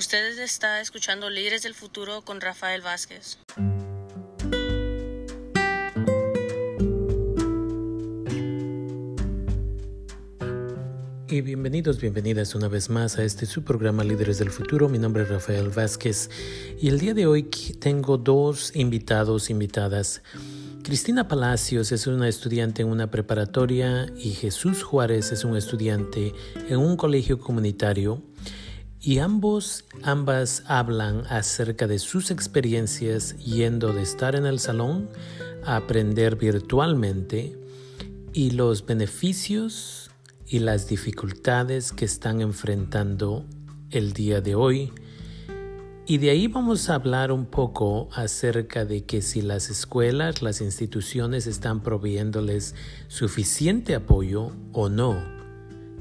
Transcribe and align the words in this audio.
Ustedes 0.00 0.38
está 0.38 0.80
escuchando 0.80 1.28
Líderes 1.28 1.60
del 1.60 1.74
Futuro 1.74 2.22
con 2.22 2.40
Rafael 2.40 2.80
Vázquez. 2.80 3.36
Y 11.28 11.42
bienvenidos, 11.42 12.00
bienvenidas 12.00 12.54
una 12.54 12.68
vez 12.68 12.88
más 12.88 13.18
a 13.18 13.24
este 13.24 13.44
su 13.44 13.62
programa 13.62 14.02
Líderes 14.02 14.38
del 14.38 14.48
Futuro. 14.48 14.88
Mi 14.88 14.98
nombre 14.98 15.24
es 15.24 15.28
Rafael 15.28 15.68
Vázquez 15.68 16.30
y 16.80 16.88
el 16.88 16.98
día 16.98 17.12
de 17.12 17.26
hoy 17.26 17.42
tengo 17.42 18.16
dos 18.16 18.74
invitados, 18.74 19.50
invitadas. 19.50 20.22
Cristina 20.82 21.28
Palacios 21.28 21.92
es 21.92 22.06
una 22.06 22.26
estudiante 22.26 22.80
en 22.80 22.88
una 22.88 23.10
preparatoria 23.10 24.06
y 24.16 24.30
Jesús 24.30 24.82
Juárez 24.82 25.30
es 25.30 25.44
un 25.44 25.58
estudiante 25.58 26.32
en 26.70 26.78
un 26.78 26.96
colegio 26.96 27.38
comunitario 27.38 28.22
y 29.02 29.18
ambos, 29.18 29.84
ambas 30.02 30.62
hablan 30.66 31.24
acerca 31.28 31.86
de 31.86 31.98
sus 31.98 32.30
experiencias 32.30 33.36
yendo 33.38 33.92
de 33.92 34.02
estar 34.02 34.36
en 34.36 34.44
el 34.44 34.58
salón 34.58 35.08
a 35.64 35.76
aprender 35.76 36.36
virtualmente 36.36 37.56
y 38.32 38.50
los 38.50 38.84
beneficios 38.84 40.10
y 40.46 40.58
las 40.58 40.88
dificultades 40.88 41.92
que 41.92 42.04
están 42.04 42.40
enfrentando 42.40 43.46
el 43.90 44.12
día 44.12 44.40
de 44.40 44.54
hoy. 44.54 44.92
Y 46.06 46.18
de 46.18 46.30
ahí 46.30 46.48
vamos 46.48 46.90
a 46.90 46.96
hablar 46.96 47.30
un 47.30 47.46
poco 47.46 48.08
acerca 48.12 48.84
de 48.84 49.04
que 49.04 49.22
si 49.22 49.42
las 49.42 49.70
escuelas, 49.70 50.42
las 50.42 50.60
instituciones 50.60 51.46
están 51.46 51.82
proveyéndoles 51.82 52.74
suficiente 53.08 53.94
apoyo 53.94 54.50
o 54.72 54.88
no. 54.88 55.22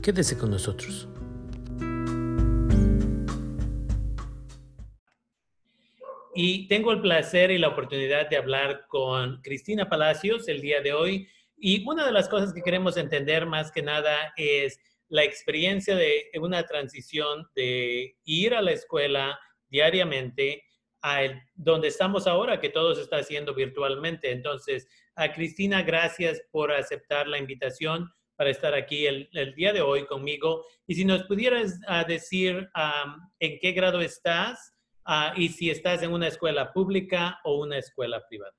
Quédese 0.02 0.38
con 0.38 0.50
nosotros. 0.50 1.09
Y 6.42 6.70
tengo 6.70 6.94
el 6.94 7.02
placer 7.02 7.52
y 7.52 7.58
la 7.58 7.68
oportunidad 7.68 8.30
de 8.30 8.38
hablar 8.38 8.86
con 8.88 9.42
Cristina 9.42 9.90
Palacios 9.90 10.48
el 10.48 10.62
día 10.62 10.80
de 10.80 10.94
hoy. 10.94 11.28
Y 11.58 11.86
una 11.86 12.06
de 12.06 12.14
las 12.14 12.30
cosas 12.30 12.54
que 12.54 12.62
queremos 12.62 12.96
entender 12.96 13.46
más 13.46 13.74
que 13.74 13.82
nada 13.82 14.32
es 14.38 14.80
la 15.10 15.26
experiencia 15.26 15.98
de 15.98 16.32
una 16.40 16.64
transición 16.64 17.46
de 17.58 18.16
ir 18.24 18.54
a 18.54 18.62
la 18.62 18.72
escuela 18.72 19.38
diariamente 19.68 20.64
a 21.02 21.24
donde 21.56 21.90
estamos 21.90 22.26
ahora, 22.26 22.62
que 22.62 22.70
todo 22.70 22.96
se 22.96 23.02
está 23.02 23.18
haciendo 23.18 23.54
virtualmente. 23.54 24.32
Entonces, 24.32 24.88
a 25.16 25.34
Cristina, 25.34 25.84
gracias 25.84 26.42
por 26.52 26.72
aceptar 26.72 27.28
la 27.28 27.38
invitación 27.38 28.10
para 28.38 28.50
estar 28.50 28.74
aquí 28.74 29.08
el, 29.08 29.30
día 29.58 29.74
de 29.74 29.82
hoy 29.82 30.06
conmigo. 30.06 30.66
Y 30.88 30.96
si 30.96 31.04
nos 31.04 31.24
pudieras 31.24 31.82
uh, 31.90 32.08
decir 32.08 32.70
en 33.42 33.60
qué 33.60 33.74
grado 33.74 34.00
estás 34.00 34.74
uh, 35.10 35.34
y 35.36 35.50
si 35.50 35.70
estás 35.70 36.04
en 36.04 36.14
una 36.14 36.28
escuela 36.28 36.72
pública 36.72 37.40
o 37.44 37.62
una 37.62 37.78
escuela 37.78 38.22
privada. 38.28 38.54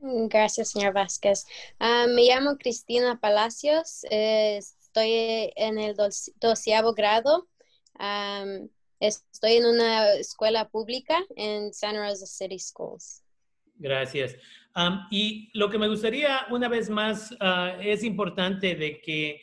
Gracias, 0.00 0.70
señor 0.70 0.92
Vázquez. 0.94 1.44
Ah, 1.78 2.06
me 2.08 2.22
llamo 2.22 2.56
Cristina 2.56 3.18
Palacios, 3.20 4.04
estoy 4.08 5.52
en 5.56 5.78
el 5.78 5.96
doceavo 6.40 6.94
grado. 6.94 7.48
estoy 9.00 9.56
en 9.56 9.66
una 9.66 10.12
escuela 10.12 10.68
pública 10.68 11.18
en 11.36 11.74
Santa 11.74 12.08
Rosa 12.08 12.26
City 12.26 12.58
Schools. 12.58 13.24
Gracias. 13.74 14.36
y 15.10 15.50
lo 15.54 15.68
que 15.68 15.78
me 15.78 15.88
gustaría, 15.88 16.46
una 16.50 16.68
vez 16.68 16.88
más, 16.88 17.34
ah, 17.40 17.76
es 17.80 18.04
importante 18.04 18.76
de 18.76 19.00
que 19.00 19.40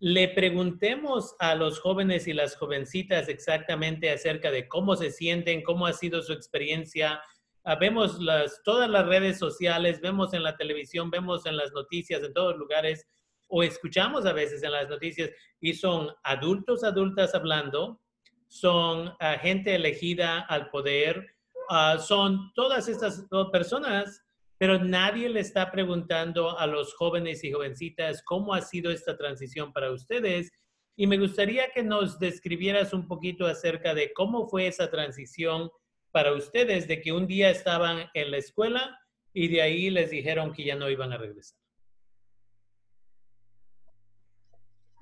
le 0.00 0.28
preguntemos 0.28 1.34
a 1.38 1.54
los 1.54 1.80
jóvenes 1.80 2.26
y 2.26 2.32
las 2.32 2.56
jovencitas 2.56 3.28
exactamente 3.28 4.10
acerca 4.10 4.50
de 4.50 4.68
cómo 4.68 4.96
se 4.96 5.10
sienten, 5.10 5.62
cómo 5.62 5.86
ha 5.86 5.92
sido 5.92 6.22
su 6.22 6.32
experiencia. 6.32 7.22
Ah, 7.64 7.76
vemos 7.76 8.20
las, 8.20 8.62
todas 8.64 8.90
las 8.90 9.06
redes 9.06 9.38
sociales, 9.38 10.00
vemos 10.00 10.34
en 10.34 10.42
la 10.42 10.56
televisión, 10.56 11.10
vemos 11.10 11.46
en 11.46 11.56
las 11.56 11.72
noticias, 11.72 12.22
en 12.22 12.34
todos 12.34 12.56
lugares, 12.56 13.06
o 13.48 13.62
escuchamos 13.62 14.26
a 14.26 14.32
veces 14.32 14.62
en 14.62 14.72
las 14.72 14.88
noticias, 14.88 15.30
y 15.60 15.74
son 15.74 16.10
adultos, 16.24 16.84
adultas 16.84 17.34
hablando, 17.34 18.00
son 18.48 19.14
ah, 19.20 19.38
gente 19.40 19.74
elegida 19.74 20.40
al 20.40 20.70
poder, 20.70 21.36
ah, 21.70 21.98
son 21.98 22.52
todas 22.54 22.88
estas 22.88 23.26
personas, 23.52 24.23
pero 24.64 24.82
nadie 24.82 25.28
le 25.28 25.40
está 25.40 25.70
preguntando 25.70 26.58
a 26.58 26.66
los 26.66 26.94
jóvenes 26.94 27.44
y 27.44 27.52
jovencitas 27.52 28.22
cómo 28.22 28.54
ha 28.54 28.62
sido 28.62 28.90
esta 28.90 29.14
transición 29.14 29.74
para 29.74 29.92
ustedes. 29.92 30.50
Y 30.96 31.06
me 31.06 31.18
gustaría 31.18 31.70
que 31.70 31.82
nos 31.82 32.18
describieras 32.18 32.94
un 32.94 33.06
poquito 33.06 33.44
acerca 33.44 33.92
de 33.92 34.14
cómo 34.14 34.48
fue 34.48 34.66
esa 34.66 34.90
transición 34.90 35.70
para 36.12 36.32
ustedes 36.32 36.88
de 36.88 37.02
que 37.02 37.12
un 37.12 37.26
día 37.26 37.50
estaban 37.50 38.08
en 38.14 38.30
la 38.30 38.38
escuela 38.38 38.98
y 39.34 39.48
de 39.48 39.60
ahí 39.60 39.90
les 39.90 40.08
dijeron 40.08 40.54
que 40.54 40.64
ya 40.64 40.76
no 40.76 40.88
iban 40.88 41.12
a 41.12 41.18
regresar? 41.18 41.58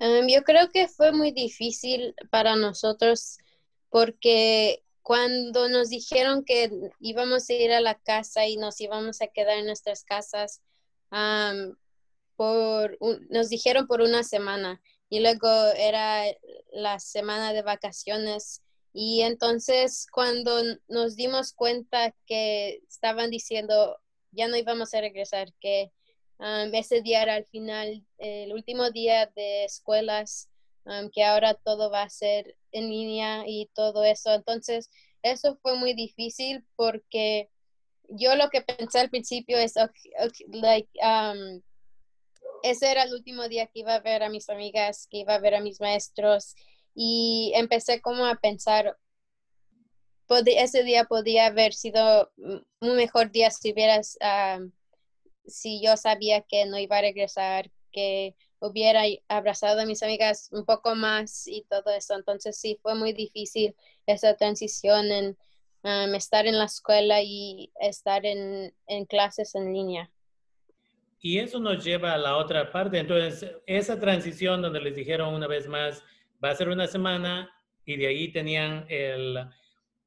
Um, 0.01 0.27
yo 0.27 0.43
creo 0.43 0.71
que 0.73 0.89
fue 0.89 1.13
muy 1.13 1.31
difícil 1.31 2.15
para 2.31 2.57
nosotros 2.57 3.37
porque 3.89 4.82
cuando 5.03 5.69
nos 5.69 5.89
dijeron 5.89 6.43
que 6.45 6.71
íbamos 6.99 7.49
a 7.49 7.53
ir 7.53 7.71
a 7.73 7.81
la 7.81 7.95
casa 7.95 8.47
y 8.47 8.57
nos 8.57 8.79
íbamos 8.81 9.21
a 9.21 9.27
quedar 9.27 9.57
en 9.57 9.65
nuestras 9.65 10.03
casas, 10.03 10.61
um, 11.11 11.75
por 12.35 12.97
nos 13.29 13.49
dijeron 13.49 13.85
por 13.85 14.01
una 14.01 14.23
semana 14.23 14.81
y 15.09 15.19
luego 15.19 15.47
era 15.77 16.23
la 16.71 16.99
semana 16.99 17.53
de 17.53 17.61
vacaciones. 17.61 18.63
Y 18.93 19.21
entonces 19.21 20.07
cuando 20.11 20.61
nos 20.87 21.15
dimos 21.15 21.53
cuenta 21.53 22.15
que 22.25 22.81
estaban 22.89 23.29
diciendo 23.29 23.99
ya 24.31 24.47
no 24.47 24.57
íbamos 24.57 24.93
a 24.93 25.01
regresar, 25.01 25.53
que 25.59 25.91
um, 26.39 26.73
ese 26.73 27.01
día 27.01 27.23
era 27.23 27.35
al 27.35 27.45
final, 27.45 28.05
el 28.17 28.53
último 28.53 28.89
día 28.89 29.31
de 29.35 29.65
escuelas, 29.65 30.49
um, 30.85 31.09
que 31.09 31.23
ahora 31.23 31.53
todo 31.55 31.89
va 31.89 32.03
a 32.03 32.09
ser 32.09 32.55
en 32.71 32.89
línea 32.89 33.43
y 33.47 33.69
todo 33.73 34.03
eso. 34.03 34.33
Entonces, 34.33 34.89
eso 35.21 35.57
fue 35.61 35.77
muy 35.77 35.93
difícil 35.93 36.65
porque 36.75 37.49
yo 38.09 38.35
lo 38.35 38.49
que 38.49 38.61
pensé 38.61 38.99
al 38.99 39.09
principio 39.09 39.57
es, 39.57 39.75
like, 40.47 40.89
um, 41.01 41.61
ese 42.63 42.91
era 42.91 43.03
el 43.03 43.13
último 43.13 43.47
día 43.47 43.67
que 43.67 43.79
iba 43.79 43.95
a 43.95 43.99
ver 43.99 44.23
a 44.23 44.29
mis 44.29 44.49
amigas, 44.49 45.07
que 45.09 45.17
iba 45.17 45.35
a 45.35 45.39
ver 45.39 45.55
a 45.55 45.61
mis 45.61 45.81
maestros 45.81 46.55
y 46.95 47.51
empecé 47.55 48.01
como 48.01 48.25
a 48.25 48.35
pensar, 48.35 48.97
ese 50.45 50.83
día 50.83 51.05
podía 51.05 51.47
haber 51.47 51.73
sido 51.73 52.31
un 52.37 52.95
mejor 52.95 53.31
día 53.31 53.51
si 53.51 53.71
hubieras, 53.71 54.17
ah, 54.21 54.59
si 55.45 55.81
yo 55.83 55.97
sabía 55.97 56.41
que 56.41 56.65
no 56.65 56.79
iba 56.79 56.97
a 56.97 57.01
regresar, 57.01 57.69
que 57.91 58.35
hubiera 58.63 59.01
abrazado 59.27 59.81
a 59.81 59.85
mis 59.85 60.01
amigas 60.03 60.49
un 60.51 60.65
poco 60.65 60.95
más 60.95 61.47
y 61.47 61.65
todo 61.69 61.91
eso. 61.91 62.15
Entonces 62.15 62.57
sí, 62.57 62.79
fue 62.81 62.95
muy 62.95 63.11
difícil 63.11 63.75
esa 64.07 64.35
transición 64.35 65.11
en 65.11 65.37
um, 65.83 66.15
estar 66.15 66.47
en 66.47 66.57
la 66.57 66.65
escuela 66.65 67.21
y 67.21 67.71
estar 67.79 68.25
en, 68.25 68.73
en 68.87 69.05
clases 69.05 69.53
en 69.55 69.73
línea. 69.73 70.09
Y 71.19 71.39
eso 71.39 71.59
nos 71.59 71.83
lleva 71.83 72.13
a 72.13 72.17
la 72.17 72.37
otra 72.37 72.71
parte. 72.71 72.99
Entonces, 72.99 73.49
esa 73.65 73.99
transición 73.99 74.61
donde 74.61 74.81
les 74.81 74.95
dijeron 74.95 75.33
una 75.33 75.47
vez 75.47 75.67
más, 75.67 76.03
va 76.43 76.49
a 76.49 76.55
ser 76.55 76.69
una 76.69 76.87
semana 76.87 77.49
y 77.85 77.97
de 77.97 78.07
ahí 78.07 78.31
tenían 78.31 78.85
el, 78.89 79.39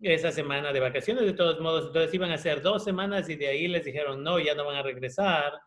esa 0.01 0.33
semana 0.33 0.73
de 0.73 0.81
vacaciones 0.81 1.25
de 1.25 1.33
todos 1.35 1.61
modos. 1.61 1.87
Entonces 1.89 2.13
iban 2.15 2.31
a 2.31 2.39
ser 2.39 2.63
dos 2.63 2.85
semanas 2.85 3.29
y 3.29 3.37
de 3.37 3.49
ahí 3.49 3.69
les 3.69 3.85
dijeron, 3.85 4.23
no, 4.23 4.39
ya 4.39 4.55
no 4.55 4.65
van 4.65 4.77
a 4.77 4.83
regresar. 4.83 5.61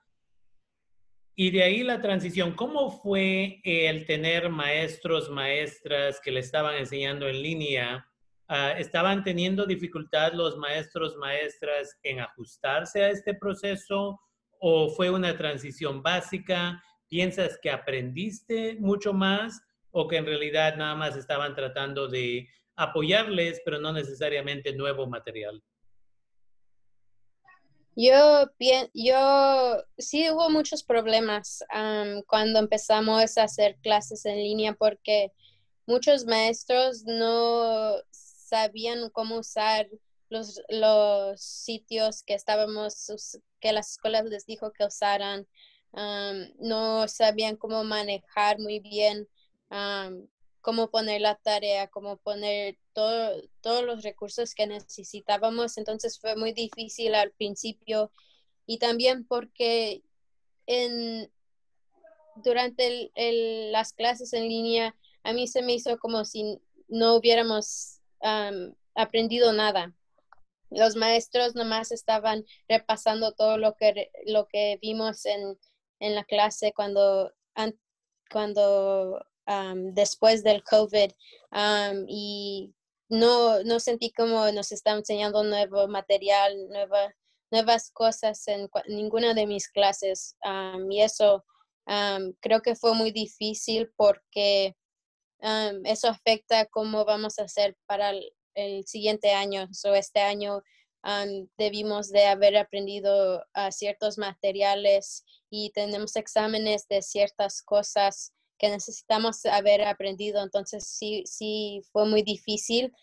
Y 1.42 1.52
de 1.52 1.64
ahí 1.64 1.84
la 1.84 2.02
transición, 2.02 2.54
¿cómo 2.54 2.92
fue 2.92 3.62
el 3.64 4.06
tener 4.06 4.50
maestros, 4.50 5.30
maestras 5.30 6.20
que 6.20 6.32
le 6.32 6.42
estaban 6.42 6.76
enseñando 6.76 7.30
en 7.30 7.42
línea? 7.42 8.06
Ah, 8.50 8.74
¿Estaban 8.78 9.24
teniendo 9.24 9.66
dificultad 9.66 10.34
los 10.34 10.58
maestros, 10.58 11.16
maestras 11.16 11.98
en 12.04 12.20
ajustarse 12.20 13.06
a 13.06 13.10
este 13.12 13.36
proceso? 13.36 14.20
¿O 14.60 14.90
fue 14.90 15.10
una 15.10 15.38
transición 15.38 16.04
básica? 16.04 16.84
¿Piensas 17.08 17.58
que 17.62 17.72
aprendiste 17.72 18.76
mucho 18.78 19.14
más? 19.14 19.62
o 19.92 20.10
que 20.10 20.18
en 20.18 20.26
realidad 20.26 20.76
nada 20.76 20.96
más 20.96 21.16
estaban 21.16 21.56
tratando 21.56 22.10
de 22.10 22.50
apoyarles, 22.76 23.62
pero 23.64 23.80
no 23.80 23.94
necesariamente 23.94 24.76
nuevo 24.76 25.08
material? 25.08 25.64
Yo, 28.02 28.50
yo 28.94 29.84
sí 29.98 30.30
hubo 30.32 30.50
muchos 30.50 30.84
problemas 30.84 31.66
cuando 32.28 32.60
empezamos 32.60 33.38
a 33.38 33.44
hacer 33.44 33.76
clases 33.82 34.26
en 34.26 34.38
línea 34.38 34.74
porque 34.74 35.34
muchos 35.86 36.26
maestros 36.26 37.04
no 37.06 37.96
sabían 38.10 39.10
cómo 39.10 39.40
usar 39.40 39.90
los, 40.30 40.62
los 40.70 41.42
sitios 41.42 42.24
que 42.24 42.36
estábamos, 42.36 43.42
que 43.60 43.74
las 43.74 43.92
escuelas 43.92 44.24
les 44.24 44.46
dijo 44.46 44.72
que 44.72 44.86
usaran. 44.86 45.46
no 45.92 47.06
sabían 47.10 47.58
cómo 47.58 47.84
manejar 47.84 48.60
muy 48.60 48.80
bien 48.80 49.28
cómo 50.62 50.90
poner 50.90 51.22
la 51.22 51.36
tarea, 51.36 51.88
cómo 51.88 52.18
poner 52.18 52.78
todo, 53.00 53.42
todos 53.62 53.86
los 53.86 54.04
recursos 54.04 54.54
que 54.54 54.68
necesitábamos. 54.68 55.78
Entonces 55.78 56.20
fue 56.20 56.36
muy 56.36 56.52
difícil 56.52 57.16
al 57.16 57.32
principio 57.32 58.12
y 58.66 58.78
también 58.78 59.26
porque 59.26 60.04
durante 62.44 63.12
las 63.72 63.94
clases 63.94 64.34
en 64.34 64.50
línea 64.50 64.96
a 65.24 65.32
mí 65.34 65.48
se 65.48 65.62
me 65.62 65.74
hizo 65.74 65.98
como 65.98 66.26
si 66.26 66.60
no 66.90 67.16
hubiéramos 67.16 68.02
aprendido 68.96 69.54
nada. 69.54 69.96
Los 70.70 70.98
maestros 70.98 71.56
nomás 71.56 71.92
estaban 71.92 72.46
repasando 72.68 73.32
todo 73.32 73.58
lo 73.58 73.76
que, 73.76 74.12
lo 74.26 74.48
que 74.48 74.78
vimos 74.82 75.26
en, 75.26 75.58
en 76.00 76.16
la 76.16 76.26
clase 76.26 76.74
cuando, 76.74 77.34
cuando 78.30 79.26
después 79.94 80.44
del 80.44 80.64
COVID 80.64 81.12
y 82.08 82.74
no, 83.10 83.64
no 83.64 83.80
sentí 83.80 84.12
como 84.12 84.52
nos 84.52 84.72
estaban 84.72 85.00
enseñando 85.00 85.44
nuevo 85.44 85.88
material, 85.88 86.70
nueva, 86.70 87.14
nuevas 87.52 87.92
cosas 87.92 88.48
en 88.48 88.70
ninguna 88.88 89.34
de 89.34 89.48
mis 89.48 89.68
clases 89.68 90.38
y 90.90 91.02
eso 91.02 91.44
creo 92.40 92.62
que 92.62 92.76
fue 92.76 92.94
muy 92.94 93.12
difícil 93.12 93.92
porque 93.96 94.76
eso 95.86 96.08
afecta 96.08 96.66
cómo 96.68 97.06
vamos 97.06 97.40
a 97.40 97.44
hacer 97.44 97.76
para 97.88 98.12
el, 98.12 98.86
siguiente 98.86 99.32
año. 99.32 99.70
So, 99.72 99.96
este 99.96 100.20
año 100.20 100.62
debimos 101.58 102.10
de 102.10 102.26
haber 102.26 102.58
aprendido 102.58 103.44
ciertos 103.72 104.18
materiales 104.18 105.24
y 105.50 105.72
tenemos 105.72 106.16
exámenes 106.16 106.88
de 106.90 107.02
ciertas 107.02 107.62
cosas 107.62 108.34
que 108.60 108.70
necesitamos 108.70 109.46
haber 109.46 109.82
aprendido. 109.84 110.44
Entonces 110.44 110.86
sí, 110.86 111.24
sí 111.26 111.82
fue 111.92 112.06
muy 112.08 112.22
difícil 112.22 112.94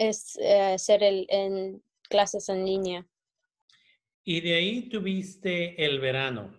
es, 0.00 0.38
eh, 0.40 0.76
el, 0.88 1.26
en 1.28 1.82
clases 2.08 2.48
en 2.48 2.64
línea. 2.64 3.06
Y 4.24 4.40
de 4.40 4.54
ahí 4.54 4.88
tuviste 4.88 5.84
el 5.84 6.00
verano. 6.00 6.56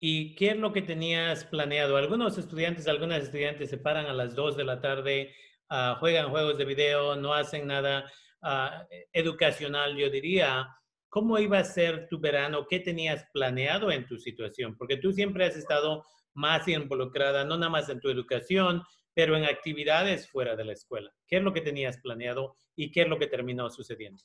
¿Y 0.00 0.34
qué 0.34 0.50
es 0.50 0.56
lo 0.56 0.72
que 0.72 0.82
tenías 0.82 1.44
planeado? 1.44 1.96
Algunos 1.96 2.36
estudiantes, 2.36 2.86
algunas 2.88 3.22
estudiantes 3.22 3.70
se 3.70 3.78
paran 3.78 4.06
a 4.06 4.12
las 4.12 4.34
2 4.34 4.56
de 4.56 4.64
la 4.64 4.80
tarde, 4.80 5.34
ah, 5.68 5.96
juegan 5.98 6.30
juegos 6.30 6.58
de 6.58 6.64
video, 6.64 7.16
no 7.16 7.32
hacen 7.32 7.66
nada 7.66 8.10
ah, 8.42 8.86
educacional, 9.12 9.96
yo 9.96 10.10
diría. 10.10 10.68
¿Cómo 11.14 11.38
iba 11.38 11.60
a 11.60 11.64
ser 11.64 12.08
tu 12.08 12.18
verano? 12.18 12.66
¿Qué 12.68 12.80
tenías 12.80 13.24
planeado 13.32 13.92
en 13.92 14.04
tu 14.04 14.18
situación? 14.18 14.76
Porque 14.76 14.96
tú 14.96 15.12
siempre 15.12 15.46
has 15.46 15.54
estado 15.54 16.04
más 16.32 16.66
involucrada, 16.66 17.44
no 17.44 17.56
nada 17.56 17.70
más 17.70 17.88
en 17.88 18.00
tu 18.00 18.10
educación, 18.10 18.82
pero 19.14 19.36
en 19.36 19.44
actividades 19.44 20.28
fuera 20.28 20.56
de 20.56 20.64
la 20.64 20.72
escuela. 20.72 21.14
¿Qué 21.28 21.36
es 21.36 21.42
lo 21.44 21.52
que 21.52 21.60
tenías 21.60 21.98
planeado 21.98 22.56
y 22.74 22.90
qué 22.90 23.02
es 23.02 23.08
lo 23.08 23.20
que 23.20 23.28
terminó 23.28 23.70
sucediendo? 23.70 24.24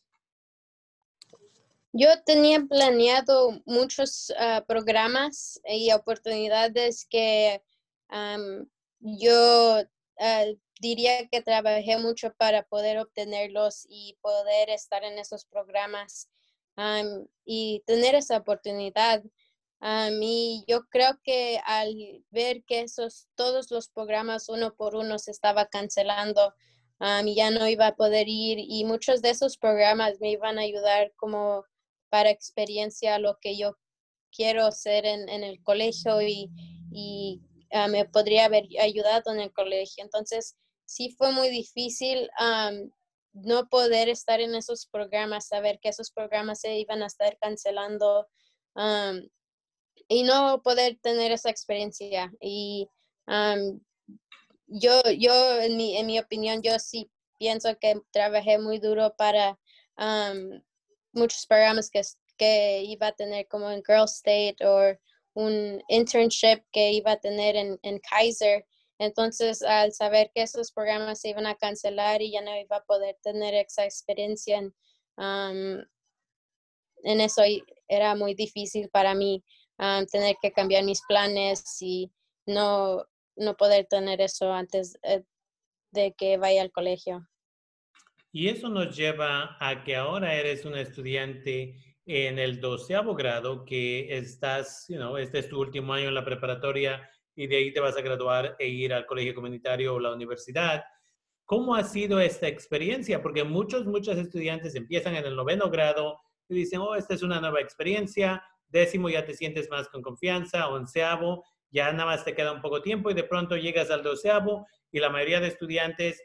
Yo 1.93 2.07
tenía 2.25 2.59
planeado 2.67 3.61
muchos 3.67 4.33
ah, 4.39 4.65
programas 4.67 5.61
y 5.69 5.91
oportunidades 5.91 7.05
que 7.07 7.61
yo 8.99 9.83
ah, 10.19 10.45
diría 10.81 11.27
que 11.27 11.43
trabajé 11.43 11.99
mucho 11.99 12.33
para 12.33 12.63
poder 12.63 12.97
obtenerlos 12.97 13.85
y 13.87 14.17
poder 14.21 14.71
estar 14.71 15.03
en 15.03 15.19
esos 15.19 15.45
programas 15.45 16.31
y 17.45 17.83
tener 17.85 18.15
esa 18.15 18.37
oportunidad. 18.37 19.23
A 19.81 20.09
mí, 20.11 20.65
yo 20.67 20.85
creo 20.89 21.19
que 21.23 21.59
al 21.65 21.95
ver 22.31 22.63
que 22.65 22.81
esos, 22.81 23.27
todos 23.35 23.71
los 23.71 23.89
programas 23.89 24.49
uno 24.49 24.73
por 24.75 24.95
uno 24.95 25.19
se 25.19 25.31
estaba 25.31 25.67
cancelando, 25.67 26.53
a 26.99 27.23
mí 27.23 27.35
ya 27.35 27.49
no 27.49 27.67
iba 27.67 27.87
a 27.87 27.95
poder 27.95 28.27
ir 28.27 28.59
y 28.59 28.83
muchos 28.83 29.21
de 29.21 29.29
esos 29.29 29.57
programas 29.57 30.19
me 30.19 30.31
iban 30.31 30.59
a 30.59 30.63
ayudar 30.63 31.13
como 31.15 31.63
para 32.09 32.29
experiencia 32.29 33.19
lo 33.19 33.39
que 33.39 33.57
yo 33.57 33.77
quiero 34.31 34.65
hacer 34.65 35.05
en, 35.05 35.29
el 35.29 35.63
colegio 35.63 36.21
y, 36.21 37.41
ah, 37.71 37.87
me 37.87 38.05
podría 38.05 38.45
haber 38.45 38.65
ayudado 38.81 39.31
en 39.31 39.39
el 39.39 39.53
colegio. 39.53 40.03
Entonces, 40.03 40.55
sí 40.85 41.15
fue 41.17 41.31
muy 41.31 41.49
difícil 41.49 42.29
no 43.33 43.67
poder 43.67 44.09
estar 44.09 44.41
en 44.41 44.55
esos 44.55 44.87
programas, 44.87 45.47
saber 45.47 45.79
que 45.79 45.89
esos 45.89 46.11
programas 46.11 46.61
se 46.61 46.77
iban 46.77 47.03
a 47.03 47.07
estar 47.07 47.37
cancelando 47.39 48.27
y 50.07 50.23
no 50.23 50.61
poder 50.63 50.97
tener 51.01 51.31
esa 51.31 51.49
experiencia. 51.49 52.31
Y 52.39 52.87
yo, 54.67 55.01
yo 55.17 55.61
en, 55.61 55.77
mi, 55.77 55.97
en 55.97 56.07
mi 56.07 56.19
opinión, 56.19 56.61
yo 56.61 56.77
sí 56.79 57.11
pienso 57.37 57.77
que 57.79 58.01
trabajé 58.11 58.57
muy 58.59 58.79
duro 58.79 59.15
para 59.17 59.59
muchos 61.13 61.45
programas 61.47 61.89
que, 61.89 62.01
que 62.37 62.83
iba 62.83 63.07
a 63.07 63.11
tener 63.11 63.47
como 63.47 63.69
en 63.69 63.83
Girl 63.85 64.05
State 64.05 64.57
o 64.65 64.97
un 65.33 65.81
internship 65.87 66.63
que 66.71 66.91
iba 66.91 67.11
a 67.13 67.19
tener 67.19 67.55
en, 67.55 67.79
en 67.83 67.99
Kaiser. 67.99 68.65
Entonces, 68.99 69.63
al 69.63 69.93
saber 69.93 70.29
que 70.35 70.41
esos 70.41 70.71
programas 70.71 71.21
se 71.21 71.29
iban 71.29 71.47
a 71.47 71.55
cancelar 71.55 72.21
y 72.21 72.31
ya 72.31 72.41
no 72.41 72.55
iba 72.59 72.77
a 72.77 72.83
poder 72.83 73.17
tener 73.23 73.53
esa 73.53 73.85
experiencia 73.85 74.57
en, 74.57 74.73
en 77.03 77.21
eso, 77.21 77.41
era 77.87 78.15
muy 78.15 78.33
difícil 78.33 78.89
para 78.89 79.15
mí 79.15 79.43
tener 80.11 80.35
que 80.41 80.51
cambiar 80.51 80.83
mis 80.83 81.01
planes 81.07 81.81
y 81.81 82.11
no, 82.45 83.05
no 83.37 83.55
poder 83.55 83.85
tener 83.85 84.19
eso 84.21 84.51
antes 84.51 84.99
eh, 85.03 85.23
de 85.91 86.13
que 86.13 86.37
vaya 86.37 86.61
al 86.61 86.71
colegio. 86.71 87.27
Y 88.31 88.49
eso 88.49 88.69
nos 88.69 88.95
lleva 88.95 89.57
a 89.59 89.83
que 89.83 89.95
ahora 89.95 90.35
eres 90.35 90.65
un 90.65 90.77
estudiante 90.77 91.75
en 92.05 92.37
el 92.37 92.59
doceavo 92.59 93.15
grado, 93.15 93.65
que 93.65 94.17
estás, 94.17 94.85
you 94.89 94.97
know, 94.97 95.15
este 95.17 95.39
es 95.39 95.49
tu 95.49 95.59
último 95.59 95.93
año 95.93 96.09
en 96.09 96.15
la 96.15 96.25
preparatoria 96.25 97.09
y 97.39 97.47
de 97.47 97.55
ahí 97.55 97.71
te 97.71 97.79
vas 97.79 97.95
a 97.95 98.01
graduar 98.01 98.57
e 98.59 98.67
ir 98.67 98.93
al 98.93 99.05
colegio 99.05 99.33
comunitario 99.33 99.95
o 99.95 99.99
la 99.99 100.13
universidad. 100.13 100.83
¿Cómo 101.45 101.73
ha 101.73 101.85
sido 101.85 102.19
esta 102.19 102.49
experiencia? 102.49 103.21
Porque 103.21 103.45
muchos, 103.45 103.85
muchos 103.85 104.17
estudiantes 104.17 104.75
empiezan 104.75 105.15
en 105.15 105.23
el 105.23 105.37
noveno 105.37 105.69
grado 105.69 106.19
y 106.49 106.55
dicen, 106.55 106.81
oh, 106.81 106.95
esta 106.95 107.13
es 107.13 107.23
una 107.23 107.39
nueva 107.39 107.61
experiencia. 107.61 108.43
Décimo 108.67 109.07
ya 109.09 109.23
te 109.23 109.33
sientes 109.33 109.69
más 109.69 109.87
con 109.87 110.01
confianza, 110.01 110.67
onceavo 110.67 111.45
ya 111.71 111.93
nada 111.93 112.07
más 112.07 112.25
te 112.25 112.35
queda 112.35 112.51
un 112.51 112.61
poco 112.61 112.81
tiempo 112.81 113.09
y 113.09 113.13
de 113.13 113.23
pronto 113.23 113.55
llegas 113.55 113.89
al 113.89 114.03
doceavo 114.03 114.67
y 114.91 114.99
la 114.99 115.09
mayoría 115.09 115.39
de 115.39 115.47
estudiantes 115.47 116.21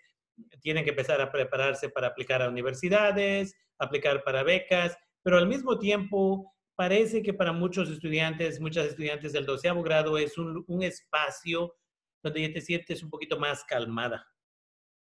tienen 0.63 0.83
que 0.83 0.91
empezar 0.91 1.21
a 1.21 1.31
prepararse 1.31 1.91
para 1.91 2.09
aplicar 2.09 2.43
a 2.43 2.49
universidades, 2.49 3.55
aplicar 3.79 4.25
para 4.25 4.43
becas, 4.43 4.97
pero 5.23 5.39
al 5.39 5.47
mismo 5.47 5.79
tiempo 5.79 6.54
parece 6.77 7.23
que 7.23 7.35
para 7.35 7.53
muchos 7.53 7.89
estudiantes, 7.91 8.61
muchas 8.61 8.87
estudiantes 8.87 9.33
del 9.33 9.47
doceavo 9.47 9.83
grado 9.83 10.19
es 10.19 10.39
un, 10.39 10.65
un 10.67 10.83
espacio 10.83 11.75
donde 12.23 12.43
ya 12.43 12.53
te 12.53 12.61
sientes 12.61 13.03
un 13.03 13.11
poquito 13.11 13.39
más 13.39 13.65
calmada. 13.65 14.27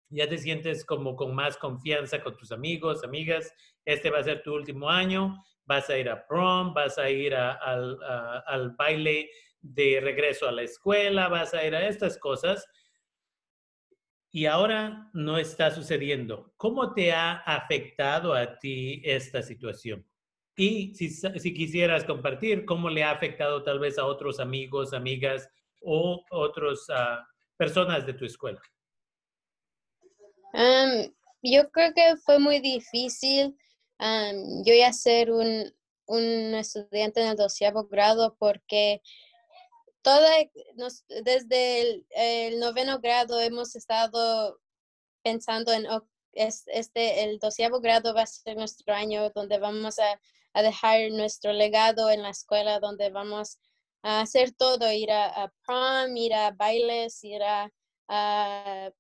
Ya 0.09 0.29
te 0.29 0.39
sientes 0.39 0.85
como 0.85 1.15
con 1.15 1.35
más 1.35 1.57
confianza 1.57 2.23
con 2.23 2.37
tus 2.37 2.51
amigos, 2.51 3.05
amigas. 3.05 3.53
Este 3.85 4.11
va 4.11 4.19
a 4.19 4.25
ser 4.25 4.43
tu 4.43 4.55
último 4.55 4.91
año. 4.91 5.37
Vas 5.65 5.89
a 5.89 5.97
ir 5.97 6.09
a 6.09 6.27
prom, 6.27 6.75
vas 6.75 6.99
a 6.99 7.09
ir 7.09 7.35
al, 7.35 7.99
al 8.47 8.71
baile 8.71 9.31
de 9.61 10.01
regreso 10.01 10.49
a 10.49 10.53
la 10.53 10.63
escuela, 10.63 11.29
vas 11.29 11.55
a 11.55 11.65
ir 11.65 11.75
a 11.75 11.87
estas 11.87 12.19
cosas 12.19 12.67
y 14.33 14.47
ahora 14.47 15.11
no 15.13 15.39
está 15.39 15.71
sucediendo. 15.71 16.53
¿Cómo 16.57 16.95
te 16.95 17.13
ha 17.13 17.33
afectado 17.33 18.35
a 18.35 18.59
ti 18.59 19.03
esta 19.05 19.43
situación? 19.43 20.07
Y 20.61 20.95
si, 20.95 21.09
si 21.09 21.55
quisieras 21.55 22.05
compartir, 22.05 22.67
¿cómo 22.67 22.91
le 22.91 23.03
ha 23.03 23.13
afectado 23.13 23.63
tal 23.63 23.79
vez 23.79 23.97
a 23.97 24.05
otros 24.05 24.39
amigos, 24.41 24.93
amigas 24.93 25.49
o 25.81 26.23
otras 26.31 26.81
ah, 26.91 27.27
personas 27.57 28.05
de 28.05 28.13
tu 28.13 28.27
escuela? 28.27 28.61
yo 31.43 31.71
creo 31.71 31.95
que 31.95 32.17
fue 32.27 32.39
muy 32.39 32.61
difícil 32.61 33.57
yo 34.67 34.75
ya 34.75 34.93
ser 34.93 35.31
un, 35.31 35.73
un 36.07 36.55
estudiante 36.55 37.23
en 37.23 37.29
el 37.29 37.37
doceavo 37.37 37.85
grado 37.85 38.37
porque 38.39 39.01
toda, 40.03 40.31
desde 41.25 42.05
el, 42.51 42.59
noveno 42.59 42.99
grado 42.99 43.41
hemos 43.41 43.77
estado 43.77 44.61
pensando 45.23 45.73
en 45.73 45.87
este, 46.33 47.25
el 47.25 47.39
doceavo 47.39 47.81
grado 47.81 48.13
va 48.13 48.23
a 48.23 48.27
ser 48.27 48.57
nuestro 48.57 48.93
año 48.93 49.31
donde 49.31 49.59
vamos 49.59 49.99
a, 49.99 50.21
dejar 50.55 51.11
nuestro 51.13 51.53
legado 51.53 52.11
en 52.11 52.23
la 52.23 52.31
escuela, 52.31 52.81
donde 52.81 53.11
vamos 53.11 53.59
a 54.03 54.21
hacer 54.21 54.53
todo, 54.53 54.91
ir 54.93 55.11
a, 55.13 55.53
prom, 55.65 56.17
ir 56.17 56.35
a 56.35 56.51
bailes, 56.53 57.23
ir 57.25 57.43
a, 57.43 57.71
a, 58.09 58.91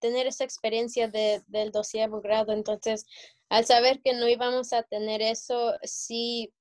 tener 0.00 0.26
esa 0.26 0.44
experiencia 0.44 1.08
de, 1.08 1.42
del 1.46 1.70
doceavo 1.70 2.20
grado. 2.20 2.52
Entonces, 2.52 3.06
al 3.48 3.64
saber 3.64 4.02
que 4.02 4.12
no 4.12 4.28
íbamos 4.28 4.72
a 4.72 4.82
tener 4.82 5.22
eso, 5.22 5.74
sí 5.82 6.52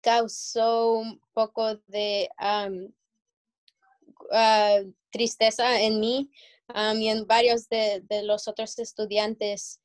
causó 0.00 0.92
un 0.94 1.20
poco 1.32 1.76
de 1.86 2.28
ah, 2.36 2.68
tristeza 5.10 5.80
en 5.80 6.00
mí 6.00 6.30
y 6.96 7.08
en 7.08 7.26
varios 7.26 7.68
de, 7.68 8.02
los 8.24 8.48
otros 8.48 8.78
estudiantes 8.78 9.80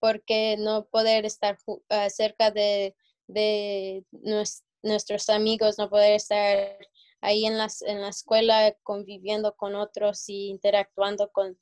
porque 0.00 0.56
no 0.58 0.86
poder 0.86 1.24
estar 1.24 1.58
uh, 1.66 1.80
cerca 2.08 2.50
de, 2.50 2.96
nuestros 4.82 5.28
amigos, 5.30 5.78
no 5.78 5.88
poder 5.88 6.14
estar 6.14 6.78
ahí 7.20 7.46
en, 7.46 7.56
las, 7.56 7.82
en 7.82 8.02
la 8.02 8.08
escuela 8.08 8.76
conviviendo 8.82 9.56
con 9.56 9.74
otros 9.74 10.28
y 10.28 10.48
interactuando 10.48 11.30
con, 11.32 11.56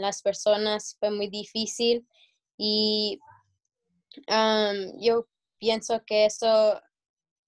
las 0.00 0.22
personas 0.22 0.96
fue 1.00 1.10
muy 1.10 1.26
difícil 1.26 2.06
y 2.56 3.18
yo 5.00 5.26
pienso 5.58 6.04
que 6.04 6.26
eso 6.26 6.80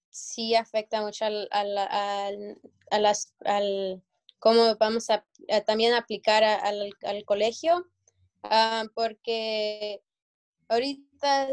sí 0.09 0.53
afecta 0.53 1.01
mucho 1.01 1.23
al, 1.23 1.47
a 1.51 2.99
las, 2.99 3.33
al 3.45 4.03
cómo 4.39 4.75
vamos 4.75 5.09
a, 5.09 5.25
también 5.65 5.93
aplicar 5.93 6.43
al, 6.43 6.91
al, 7.03 7.23
colegio, 8.43 8.85
porque 8.93 10.01
ahorita 10.67 11.49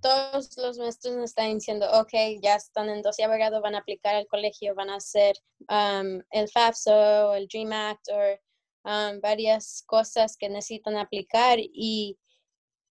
todos 0.00 0.56
los 0.58 0.78
maestros 0.78 1.14
nos 1.14 1.24
están 1.24 1.54
diciendo, 1.54 1.88
ok, 1.92 2.12
ya 2.42 2.56
están 2.56 2.88
en 2.88 3.02
doce 3.02 3.26
grado, 3.26 3.60
van 3.60 3.74
a 3.74 3.78
aplicar 3.78 4.14
al 4.14 4.26
colegio, 4.26 4.74
van 4.74 4.90
a 4.90 4.96
hacer 4.96 5.36
el 5.68 6.48
FAFSA 6.48 7.28
o 7.28 7.34
el 7.34 7.48
DREAM 7.48 7.72
Act 7.72 8.08
o 8.10 9.20
varias 9.20 9.82
cosas 9.86 10.36
que 10.36 10.48
necesitan 10.48 10.96
aplicar 10.96 11.58
y 11.60 12.18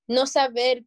no 0.07 0.27
saber 0.27 0.85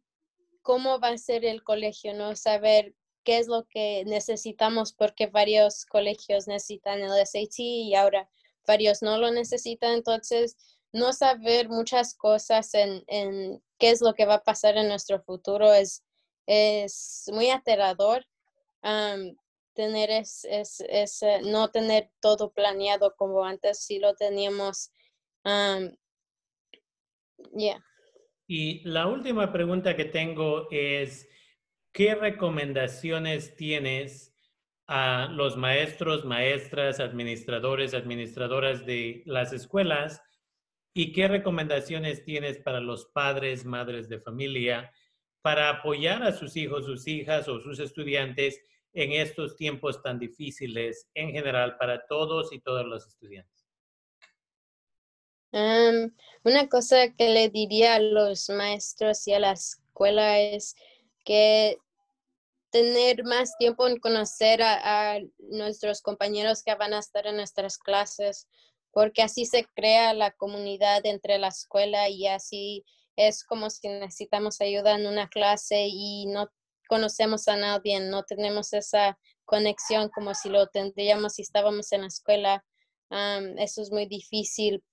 cómo 0.61 0.99
va 0.99 1.09
a 1.09 1.17
ser 1.17 1.45
el 1.45 1.63
colegio, 1.63 2.13
no 2.13 2.35
saber 2.35 2.93
qué 3.23 3.39
es 3.39 3.47
lo 3.47 3.65
que 3.67 4.03
necesitamos 4.05 4.93
porque 4.93 5.27
varios 5.27 5.85
colegios 5.85 6.47
necesitan 6.47 6.99
el 7.01 7.11
SAT 7.25 7.59
y 7.59 7.95
ahora 7.95 8.29
varios 8.67 9.01
no 9.01 9.17
lo 9.17 9.31
necesitan. 9.31 9.93
Entonces, 9.93 10.57
no 10.91 11.13
saber 11.13 11.69
muchas 11.69 12.15
cosas 12.15 12.73
en, 12.73 13.03
en 13.07 13.61
qué 13.77 13.91
es 13.91 14.01
lo 14.01 14.13
que 14.13 14.25
va 14.25 14.35
a 14.35 14.43
pasar 14.43 14.77
en 14.77 14.87
nuestro 14.87 15.21
futuro 15.21 15.73
es, 15.73 16.03
es 16.45 17.29
muy 17.31 17.49
aterrador. 17.49 18.25
tener 19.73 20.09
es, 20.09 20.45
es, 20.45 21.21
eh, 21.21 21.41
no 21.43 21.69
tener 21.69 22.09
todo 22.19 22.51
planeado 22.51 23.15
como 23.15 23.45
antes 23.45 23.85
si 23.85 23.99
lo 23.99 24.15
teníamos. 24.15 24.91
Y 28.47 28.81
la 28.83 29.07
última 29.07 29.53
pregunta 29.53 29.95
que 29.95 30.05
tengo 30.05 30.67
es, 30.71 31.29
¿qué 31.93 32.15
recomendaciones 32.15 33.55
tienes 33.55 34.33
a 34.87 35.27
los 35.31 35.55
maestros, 35.55 36.25
maestras, 36.25 36.99
administradores, 36.99 37.93
administradoras 37.93 38.87
de 38.87 39.21
las 39.27 39.53
escuelas? 39.53 40.21
¿Y 40.93 41.11
qué 41.13 41.27
recomendaciones 41.27 42.23
tienes 42.23 42.57
para 42.57 42.79
los 42.79 43.05
padres, 43.05 43.65
madres 43.65 44.09
de 44.09 44.19
familia 44.19 44.91
para 45.41 45.69
apoyar 45.69 46.23
a 46.23 46.33
sus 46.33 46.55
hijos, 46.57 46.85
sus 46.85 47.07
hijas 47.07 47.47
o 47.47 47.59
sus 47.61 47.79
estudiantes 47.79 48.61
en 48.93 49.13
estos 49.13 49.55
tiempos 49.55 50.01
tan 50.01 50.19
difíciles 50.19 51.07
en 51.13 51.31
general 51.31 51.77
para 51.77 52.05
todos 52.07 52.51
y 52.51 52.59
todos 52.59 52.85
los 52.85 53.07
estudiantes? 53.07 53.59
una 55.51 56.69
cosa 56.69 57.11
que 57.15 57.29
le 57.29 57.49
diría 57.49 57.95
a 57.95 57.99
los 57.99 58.49
maestros 58.49 59.27
y 59.27 59.33
a 59.33 59.39
la 59.39 59.53
escuela 59.53 60.39
es 60.39 60.75
que 61.25 61.79
tener 62.69 63.23
más 63.23 63.57
tiempo 63.57 63.87
en 63.87 63.99
conocer 63.99 64.61
a, 64.61 65.19
nuestros 65.39 66.01
compañeros 66.01 66.61
que 66.63 66.75
van 66.75 66.93
a 66.93 66.99
estar 66.99 67.25
en 67.25 67.37
nuestras 67.37 67.77
clases, 67.77 68.47
porque 68.91 69.21
así 69.21 69.45
se 69.45 69.65
crea 69.75 70.13
la 70.13 70.31
comunidad 70.31 71.05
entre 71.05 71.37
la 71.37 71.49
escuela 71.49 72.09
y 72.09 72.27
así 72.27 72.85
es 73.15 73.43
como 73.43 73.69
si 73.69 73.87
necesitamos 73.87 74.61
ayuda 74.61 74.95
en 74.95 75.05
una 75.05 75.27
clase 75.27 75.87
y 75.89 76.25
no 76.27 76.49
conocemos 76.87 77.47
a 77.47 77.57
nadie, 77.57 77.99
no 77.99 78.23
tenemos 78.23 78.73
esa 78.73 79.19
conexión 79.45 80.09
como 80.09 80.33
si 80.33 80.49
lo 80.49 80.67
tendríamos 80.67 81.33
si 81.33 81.41
estábamos 81.41 81.91
en 81.91 82.01
la 82.01 82.07
escuela. 82.07 82.65
eso 83.57 83.81
es 83.81 83.91
muy 83.91 84.05
difícil 84.05 84.83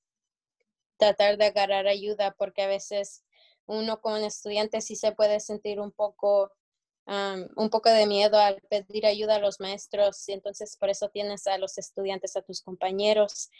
tratar 0.99 1.37
de 1.37 1.47
agarrar 1.47 1.87
ayuda 1.87 2.35
porque 2.39 2.63
a 2.63 2.67
veces 2.67 3.25
uno 3.67 4.01
como 4.01 4.17
estudiante 4.17 4.81
sí 4.81 4.97
se 4.97 5.13
puede 5.13 5.41
sentir 5.41 5.81
un 5.81 5.93
poco, 5.93 6.51
un 7.07 7.71
poco 7.71 7.91
de 7.91 8.07
miedo 8.07 8.39
al 8.39 8.61
pedir 8.71 9.07
ayuda 9.07 9.37
a 9.37 9.41
los 9.41 9.61
maestros 9.61 10.29
y 10.29 10.33
entonces 10.33 10.77
por 10.77 10.91
eso 10.91 11.09
tienes 11.09 11.47
a 11.47 11.59
los 11.59 11.79
estudiantes, 11.79 12.37
a 12.37 12.43
tus 12.43 12.63
compañeros. 12.63 13.51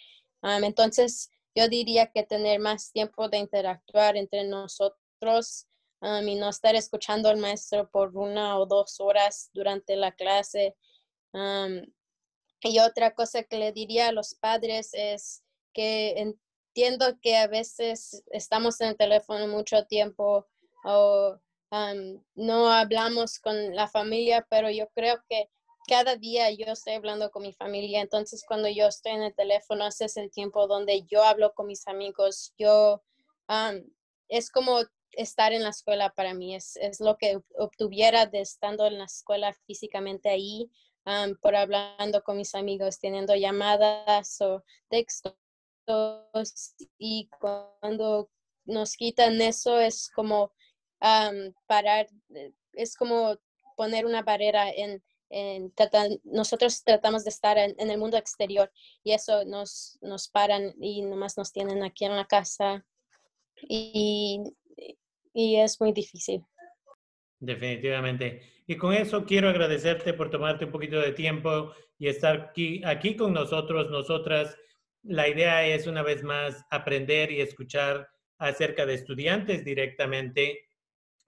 Entonces 0.43 1.31
yo 1.55 1.69
diría 1.69 2.07
que 2.13 2.23
tener 2.23 2.61
más 2.61 2.93
tiempo 2.93 3.29
de 3.29 3.39
interactuar 3.39 4.17
entre 4.17 4.45
nosotros 4.45 5.67
y 6.03 6.35
no 6.35 6.51
estar 6.51 6.75
escuchando 6.75 7.29
al 7.29 7.39
maestro 7.39 7.91
por 7.91 8.17
una 8.17 8.59
o 8.59 8.67
dos 8.67 9.01
horas 9.01 9.51
durante 9.53 9.97
la 9.97 10.13
clase. 10.13 10.77
y 12.63 12.79
otra 12.79 13.15
cosa 13.15 13.43
que 13.43 13.59
le 13.59 13.73
diría 13.73 14.09
a 14.09 14.13
los 14.13 14.35
padres 14.35 14.91
es 14.93 15.43
que 15.73 16.15
entiendo 16.19 17.19
que 17.21 17.37
a 17.37 17.47
veces 17.47 18.23
estamos 18.31 18.81
en 18.81 18.89
el 18.89 18.97
teléfono 18.97 19.49
mucho 19.49 19.87
tiempo 19.87 20.47
o 20.85 21.41
no 22.35 22.71
hablamos 22.71 23.39
con 23.39 23.75
la 23.75 23.89
familia, 23.89 24.47
pero 24.49 24.71
yo 24.71 24.89
creo 24.95 25.23
que 25.29 25.51
cada 25.87 26.17
día 26.17 26.51
yo 26.51 26.67
estoy 26.67 26.95
hablando 26.95 27.31
con 27.31 27.43
mi 27.43 27.53
familia, 27.53 28.01
entonces 28.01 28.45
cuando 28.47 28.69
yo 28.69 28.87
estoy 28.87 29.13
en 29.13 29.23
el 29.23 29.35
teléfono, 29.35 29.87
ese 29.87 30.07
es 30.07 30.17
el 30.17 30.31
tiempo 30.31 30.67
donde 30.67 31.05
yo 31.05 31.23
hablo 31.23 31.55
con 31.55 31.67
mis 31.67 31.87
amigos, 31.87 32.53
yo, 32.59 33.03
es 34.29 34.51
como 34.51 34.81
estar 35.13 35.53
en 35.53 35.63
la 35.63 35.71
escuela 35.71 36.11
para 36.11 36.35
mí, 36.35 36.55
es, 36.55 36.77
es, 36.77 37.01
lo 37.01 37.17
que 37.17 37.41
obtuviera 37.59 38.27
de 38.27 38.41
estando 38.41 38.87
en 38.87 38.99
la 38.99 39.05
escuela 39.05 39.55
físicamente 39.67 40.29
ahí, 40.29 40.71
por 41.41 41.55
hablando 41.55 42.23
con 42.23 42.37
mis 42.37 42.55
amigos, 42.55 42.99
teniendo 42.99 43.35
llamadas 43.37 44.41
o 44.41 44.65
textos 44.89 45.35
y 46.99 47.29
cuando 47.39 48.29
nos 48.65 48.97
quitan 48.97 49.41
eso 49.41 49.79
es 49.79 50.11
como 50.11 50.53
parar, 51.67 52.09
eh, 52.35 52.53
es 52.73 52.97
como 52.97 53.37
poner 53.77 54.07
una 54.07 54.23
barrera 54.23 54.71
en, 54.71 55.03
en 55.31 55.73
nosotros 56.25 56.83
tratamos 56.85 57.25
de 57.25 57.31
estar 57.31 57.59
en, 57.59 57.75
el 57.79 57.99
mundo 57.99 58.17
exterior 58.17 58.71
y 59.03 59.13
eso 59.13 59.45
nos, 59.45 59.99
nos 60.01 60.29
paran 60.29 60.75
y 60.81 61.03
nomás 61.03 61.37
nos 61.37 61.53
tienen 61.53 61.83
aquí 61.83 62.05
en 62.05 62.17
la 62.17 62.27
casa 62.27 62.85
y, 63.69 64.43
y 65.33 65.57
es 65.57 65.81
muy 65.81 65.93
difícil. 65.93 66.43
Definitivamente. 67.39 68.43
Y 68.67 68.77
con 68.77 68.93
eso 68.95 69.25
quiero 69.25 69.49
agradecerte 69.49 70.15
por 70.15 70.31
tomarte 70.31 70.65
un 70.65 70.73
poquito 70.73 71.01
de 71.01 71.13
tiempo 71.13 71.73
y 71.99 72.09
estar 72.09 72.49
aquí, 72.51 72.83
aquí 72.85 73.17
con 73.17 73.33
nosotros, 73.33 73.91
nosotras 73.91 74.57
la 75.03 75.29
idea 75.29 75.67
es 75.67 75.87
una 75.87 76.03
vez 76.03 76.23
más 76.23 76.65
aprender 76.71 77.31
y 77.31 77.41
escuchar 77.41 78.09
acerca 78.39 78.85
de 78.87 78.95
estudiantes 78.95 79.65
directamente 79.65 80.69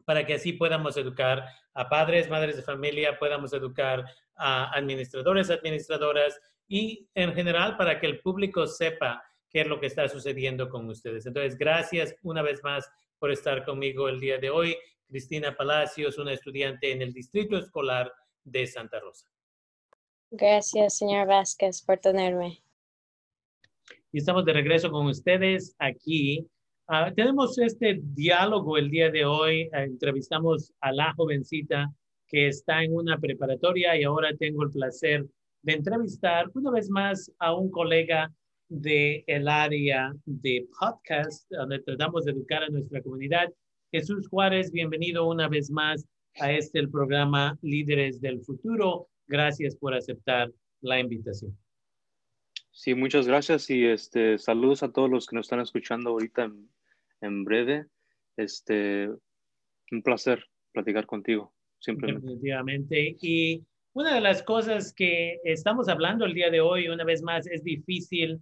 para 0.04 0.26
que 0.26 0.34
así 0.34 0.52
podamos 0.52 0.96
educar 0.96 1.44
a 1.78 1.88
padres, 1.88 2.28
madres 2.28 2.56
de 2.56 2.62
familia, 2.62 3.18
podamos 3.18 3.52
educar 3.52 4.04
a 4.34 4.70
administradores, 4.76 5.48
administradoras 5.48 6.40
y 6.66 7.08
en 7.14 7.32
general 7.34 7.76
para 7.76 8.00
que 8.00 8.06
el 8.06 8.20
público 8.20 8.66
sepa 8.66 9.22
qué 9.48 9.60
es 9.60 9.66
lo 9.68 9.78
que 9.78 9.86
está 9.86 10.08
sucediendo 10.08 10.68
con 10.68 10.88
ustedes. 10.88 11.24
Entonces, 11.26 11.56
gracias 11.56 12.16
una 12.22 12.42
vez 12.42 12.62
más 12.64 12.90
por 13.20 13.30
estar 13.30 13.64
conmigo 13.64 14.08
el 14.08 14.18
día 14.18 14.38
de 14.38 14.50
hoy. 14.50 14.76
Cristina 15.06 15.56
Palacios, 15.56 16.18
una 16.18 16.32
estudiante 16.32 16.90
en 16.90 17.00
el 17.00 17.12
Distrito 17.12 17.56
Escolar 17.56 18.12
de 18.42 18.66
Santa 18.66 18.98
Rosa. 18.98 19.26
Gracias, 20.30 20.98
señor 20.98 21.28
Vázquez, 21.28 21.80
por 21.82 21.98
tenerme 21.98 22.60
y 24.12 24.18
estamos 24.18 24.44
de 24.44 24.52
regreso 24.52 24.90
con 24.90 25.06
ustedes 25.06 25.74
aquí. 25.78 26.48
Ah, 26.90 27.12
tenemos 27.14 27.58
este 27.58 28.00
diálogo 28.02 28.78
el 28.78 28.88
día 28.88 29.10
de 29.10 29.22
hoy. 29.22 29.68
Ah, 29.74 29.84
entrevistamos 29.84 30.72
a 30.80 30.90
la 30.90 31.12
jovencita 31.12 31.92
que 32.26 32.48
está 32.48 32.82
en 32.82 32.94
una 32.94 33.18
preparatoria 33.18 33.94
y 33.94 34.04
ahora 34.04 34.34
tengo 34.38 34.62
el 34.62 34.70
placer 34.70 35.26
de 35.60 35.74
entrevistar 35.74 36.50
una 36.54 36.70
vez 36.70 36.88
más 36.88 37.30
a 37.40 37.54
un 37.54 37.70
colega 37.70 38.32
del 38.70 39.22
el 39.26 39.48
área 39.48 40.14
de 40.24 40.66
podcast, 40.80 41.46
donde 41.50 41.80
tratamos 41.80 42.24
de 42.24 42.32
educar 42.32 42.62
a 42.62 42.70
nuestra 42.70 43.02
comunidad. 43.02 43.52
Jesús 43.92 44.26
Juárez, 44.26 44.72
bienvenido 44.72 45.28
una 45.28 45.46
vez 45.46 45.70
más 45.70 46.06
a 46.36 46.50
este 46.52 46.78
el 46.78 46.90
programa 46.90 47.58
Líderes 47.60 48.18
del 48.22 48.40
Futuro. 48.40 49.08
Gracias 49.26 49.76
por 49.76 49.92
aceptar 49.92 50.50
la 50.80 50.98
invitación. 50.98 51.54
Sí, 52.70 52.94
muchas 52.94 53.26
gracias 53.26 53.68
y 53.68 53.84
este, 53.84 54.38
saludos 54.38 54.82
a 54.82 54.90
todos 54.90 55.10
los 55.10 55.26
que 55.26 55.36
nos 55.36 55.44
están 55.44 55.60
escuchando 55.60 56.10
ahorita 56.10 56.44
en, 56.44 56.68
breve. 57.20 57.86
Este, 58.36 59.08
un 59.90 60.02
placer 60.02 60.44
platicar 60.72 61.06
contigo, 61.06 61.52
simplemente. 61.78 62.26
Definitivamente. 62.26 63.16
Y 63.20 63.64
una 63.92 64.14
de 64.14 64.20
las 64.20 64.42
cosas 64.42 64.92
que 64.92 65.40
estamos 65.44 65.88
hablando 65.88 66.24
el 66.24 66.34
día 66.34 66.50
de 66.50 66.60
hoy, 66.60 66.88
una 66.88 67.04
vez 67.04 67.22
más, 67.22 67.46
es 67.46 67.64
difícil 67.64 68.40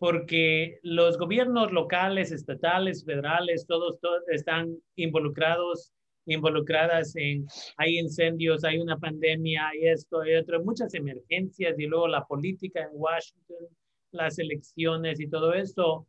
porque 0.00 0.78
los 0.82 1.18
gobiernos 1.18 1.72
locales, 1.72 2.32
estatales, 2.32 3.04
federales, 3.04 3.66
todos, 3.66 4.00
todos 4.00 4.22
están 4.28 4.74
involucrados, 4.96 5.92
involucradas 6.24 7.14
en, 7.16 7.46
hay 7.76 7.98
incendios, 7.98 8.64
hay 8.64 8.78
una 8.78 8.96
pandemia, 8.96 9.68
hay 9.68 9.88
esto, 9.88 10.22
hay 10.22 10.36
otro, 10.36 10.64
muchas 10.64 10.94
emergencias 10.94 11.78
y 11.78 11.86
luego 11.86 12.08
la 12.08 12.24
política 12.26 12.80
en 12.80 12.88
Washington, 12.92 13.68
las 14.12 14.38
elecciones 14.38 15.20
y 15.20 15.28
todo 15.28 15.52
esto. 15.52 16.06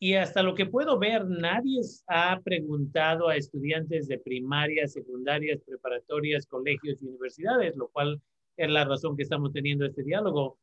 Y 0.00 0.14
hasta 0.14 0.42
lo 0.42 0.54
que 0.54 0.66
puedo 0.66 0.98
ver, 0.98 1.26
nadie 1.26 1.80
ha 2.06 2.40
preguntado 2.40 3.28
a 3.28 3.36
estudiantes 3.36 4.06
de 4.06 4.18
primarias, 4.18 4.92
secundarias, 4.92 5.60
preparatorias, 5.66 6.46
colegios 6.46 6.98
y 7.02 7.06
universidades, 7.06 7.76
lo 7.76 7.88
cual 7.88 8.20
es 8.56 8.70
la 8.70 8.84
razón 8.84 9.16
que 9.16 9.24
estamos 9.24 9.52
teniendo 9.52 9.84
este 9.84 10.04
diálogo 10.04 10.58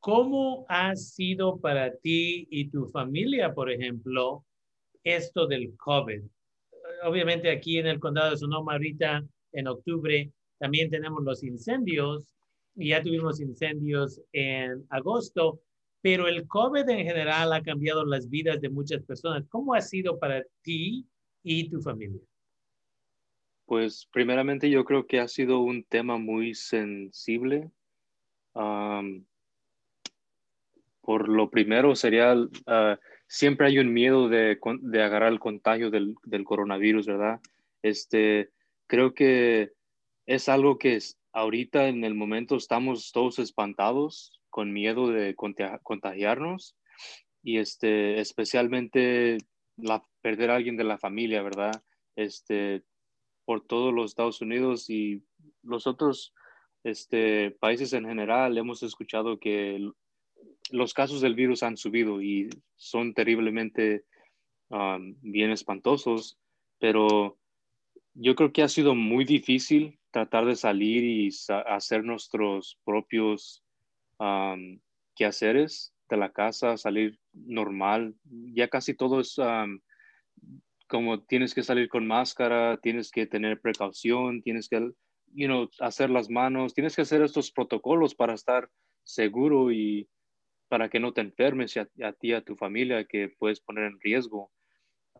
¿Cómo 0.00 0.64
ha 0.70 0.96
sido 0.96 1.60
para 1.60 1.94
ti 1.94 2.48
y 2.50 2.70
tu 2.70 2.86
familia, 2.86 3.52
por 3.52 3.70
ejemplo, 3.70 4.46
esto 5.04 5.46
del 5.46 5.76
COVID? 5.76 6.22
Obviamente 7.04 7.50
aquí 7.50 7.76
en 7.76 7.86
el 7.86 8.00
condado 8.00 8.30
de 8.30 8.38
Sonoma 8.38 8.72
ahorita 8.72 9.22
en 9.52 9.68
octubre 9.68 10.32
también 10.58 10.88
tenemos 10.88 11.22
los 11.22 11.42
incendios 11.42 12.34
y 12.76 12.88
ya 12.88 13.02
tuvimos 13.02 13.40
incendios 13.40 14.22
en 14.32 14.86
agosto, 14.88 15.60
pero 16.02 16.28
el 16.28 16.46
COVID 16.46 16.88
en 16.88 17.04
general 17.04 17.52
ha 17.52 17.62
cambiado 17.62 18.04
las 18.04 18.28
vidas 18.28 18.60
de 18.60 18.70
muchas 18.70 19.02
personas. 19.02 19.44
¿Cómo 19.48 19.74
ha 19.74 19.80
sido 19.80 20.18
para 20.18 20.42
ti 20.62 21.06
y 21.42 21.68
tu 21.68 21.80
familia? 21.80 22.20
Pues 23.66 24.08
primeramente 24.10 24.68
yo 24.70 24.84
creo 24.84 25.06
que 25.06 25.20
ha 25.20 25.28
sido 25.28 25.60
un 25.60 25.84
tema 25.84 26.16
muy 26.16 26.54
sensible. 26.54 27.70
Por 31.02 31.28
lo 31.28 31.50
primero 31.50 31.94
sería, 31.94 32.34
ah, 32.66 32.98
siempre 33.26 33.68
hay 33.68 33.78
un 33.78 33.92
miedo 33.92 34.28
de, 34.28 34.58
agarrar 34.94 35.32
el 35.32 35.38
contagio 35.38 35.90
del, 35.90 36.16
coronavirus, 36.44 37.06
¿verdad? 37.06 37.40
Este, 37.82 38.50
creo 38.86 39.14
que 39.14 39.72
es 40.26 40.48
algo 40.48 40.78
que 40.78 40.98
ahorita 41.32 41.88
en 41.88 42.04
el 42.04 42.14
momento 42.14 42.56
estamos 42.56 43.12
todos 43.12 43.38
espantados, 43.38 44.39
con 44.50 44.72
miedo 44.72 45.08
de 45.08 45.34
contagiarnos 45.34 46.76
y 47.42 47.58
este, 47.58 48.20
especialmente 48.20 49.38
la, 49.76 50.04
perder 50.20 50.50
a 50.50 50.56
alguien 50.56 50.76
de 50.76 50.84
la 50.84 50.98
familia, 50.98 51.42
¿verdad? 51.42 51.82
Este, 52.16 52.82
por 53.44 53.66
todos 53.66 53.94
los 53.94 54.10
Estados 54.10 54.40
Unidos 54.40 54.90
y 54.90 55.22
los 55.62 55.86
otros 55.86 56.34
este, 56.84 57.50
países 57.52 57.92
en 57.92 58.06
general 58.06 58.56
hemos 58.58 58.82
escuchado 58.82 59.38
que 59.38 59.90
los 60.70 60.94
casos 60.94 61.20
del 61.20 61.34
virus 61.34 61.62
han 61.62 61.76
subido 61.76 62.22
y 62.22 62.48
son 62.76 63.14
terriblemente 63.14 64.04
bien 65.20 65.50
espantosos, 65.50 66.38
pero 66.78 67.38
yo 68.14 68.34
creo 68.34 68.52
que 68.52 68.62
ha 68.62 68.68
sido 68.68 68.94
muy 68.94 69.24
difícil 69.24 69.98
tratar 70.10 70.46
de 70.46 70.56
salir 70.56 71.04
y 71.04 71.30
hacer 71.66 72.04
nuestros 72.04 72.78
propios 72.84 73.64
um, 74.20 74.78
quehaceres 75.16 75.92
de 76.08 76.16
la 76.16 76.30
casa, 76.30 76.76
salir 76.76 77.18
normal. 77.32 78.14
Ya 78.54 78.68
casi 78.68 78.94
todo 78.94 79.20
es 79.20 79.36
um, 79.38 79.80
como 80.88 81.22
tienes 81.22 81.54
que 81.54 81.62
salir 81.62 81.88
con 81.88 82.06
máscara, 82.06 82.76
tienes 82.78 83.10
que 83.10 83.26
tener 83.26 83.60
precaución, 83.60 84.42
tienes 84.42 84.68
que 84.68 84.92
you 85.32 85.46
know, 85.46 85.68
hacer 85.80 86.10
las 86.10 86.28
manos, 86.28 86.74
tienes 86.74 86.96
que 86.96 87.02
hacer 87.02 87.22
estos 87.22 87.52
protocolos 87.52 88.14
para 88.14 88.34
estar 88.34 88.68
seguro 89.04 89.70
y 89.70 90.08
para 90.68 90.88
que 90.88 91.00
no 91.00 91.12
te 91.12 91.20
enfermes 91.20 91.76
a, 91.76 91.88
a 92.02 92.12
ti, 92.12 92.32
a 92.32 92.42
tu 92.42 92.56
familia, 92.56 93.04
que 93.04 93.28
puedes 93.38 93.60
poner 93.60 93.84
en 93.84 94.00
riesgo. 94.00 94.50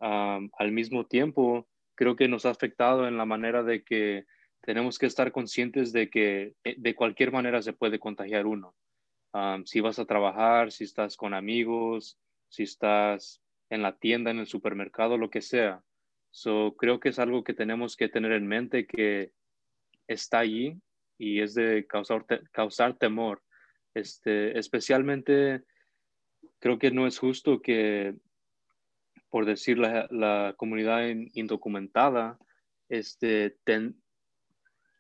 al 0.00 0.73
mismo 0.73 1.06
tiempo, 1.06 1.69
creo 1.95 2.17
que 2.17 2.28
nos 2.28 2.47
ha 2.47 2.50
afectado 2.50 3.06
en 3.06 3.17
la 3.17 3.26
manera 3.26 3.63
de 3.63 3.82
que 3.84 4.25
tenemos 4.63 4.99
que 4.99 5.06
estar 5.06 5.32
conscientes 5.32 5.93
de 5.93 6.10
que 6.10 6.54
eh, 6.65 6.75
de 6.78 6.95
cualquier 6.95 7.32
manera 7.32 7.63
se 7.63 7.73
puede 7.73 7.99
contagiar 7.99 8.47
uno. 8.47 8.75
Si 9.64 9.80
vas 9.80 9.99
a 9.99 10.06
trabajar, 10.06 10.73
si 10.73 10.84
estás 10.84 11.16
con 11.16 11.34
amigos, 11.34 12.19
si 12.49 12.64
estás 12.64 13.43
en 13.69 13.82
la 13.82 13.97
tienda, 13.97 14.30
en 14.30 14.38
el 14.38 14.47
supermercado, 14.47 15.16
lo 15.16 15.30
que 15.30 15.40
sea. 15.40 15.82
So, 16.30 16.75
creo 16.76 17.00
que 17.00 17.10
es 17.10 17.19
algo 17.19 17.45
que 17.45 17.54
tenemos 17.54 17.97
que 17.97 18.08
tener 18.08 18.32
en 18.32 18.47
mente 18.47 18.86
que 18.86 19.32
está 20.06 20.40
allí 20.40 20.80
y 21.19 21.40
es 21.40 21.54
de 21.54 21.86
causar, 21.86 22.25
causar 22.52 22.97
temor. 22.99 23.43
Este, 23.95 24.58
especialmente 24.58 25.64
creo 26.60 26.78
que 26.78 26.90
no 26.90 27.06
es 27.06 27.19
justo 27.19 27.60
que, 27.60 28.14
por 29.28 29.45
decir 29.45 29.78
la, 29.78 30.54
comunidad 30.56 31.08
indocumentada, 31.34 32.38
este, 32.88 33.56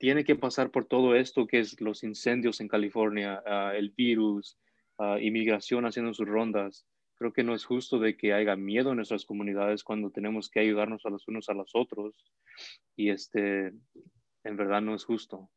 tiene 0.00 0.24
que 0.24 0.34
pasar 0.34 0.70
por 0.70 0.86
todo 0.86 1.14
esto 1.14 1.46
que 1.46 1.60
es 1.60 1.78
los 1.78 2.02
incendios 2.02 2.62
en 2.62 2.68
California, 2.68 3.42
ah, 3.44 3.74
el 3.76 3.90
virus, 3.90 4.58
uh, 4.98 5.18
inmigración 5.18 5.84
haciendo 5.84 6.14
sus 6.14 6.26
rondas. 6.26 6.86
Creo 7.16 7.34
que 7.34 7.44
no 7.44 7.54
es 7.54 7.66
justo 7.66 7.98
de 7.98 8.16
que 8.16 8.32
haya 8.32 8.56
miedo 8.56 8.90
en 8.90 8.96
nuestras 8.96 9.26
comunidades 9.26 9.84
cuando 9.84 10.10
tenemos 10.10 10.48
que 10.48 10.60
ayudarnos 10.60 11.04
a 11.04 11.10
los 11.10 11.28
unos 11.28 11.50
a 11.50 11.52
los 11.52 11.72
otros. 11.74 12.24
Y 12.96 13.10
este, 13.10 13.74
en 14.44 14.56
verdad 14.56 14.80
no 14.80 14.94
es 14.94 15.04
justo. 15.04 15.50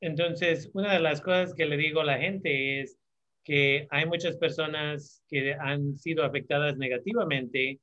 Entonces, 0.00 0.70
una 0.72 0.94
de 0.94 1.00
las 1.00 1.20
cosas 1.20 1.52
que 1.52 1.66
le 1.66 1.76
digo 1.76 2.00
a 2.00 2.04
la 2.04 2.16
gente 2.16 2.80
es 2.80 2.98
que 3.44 3.86
hay 3.90 4.06
muchas 4.06 4.38
personas 4.38 5.22
que 5.28 5.52
han 5.52 5.98
sido 5.98 6.24
afectadas 6.24 6.78
negativamente 6.78 7.80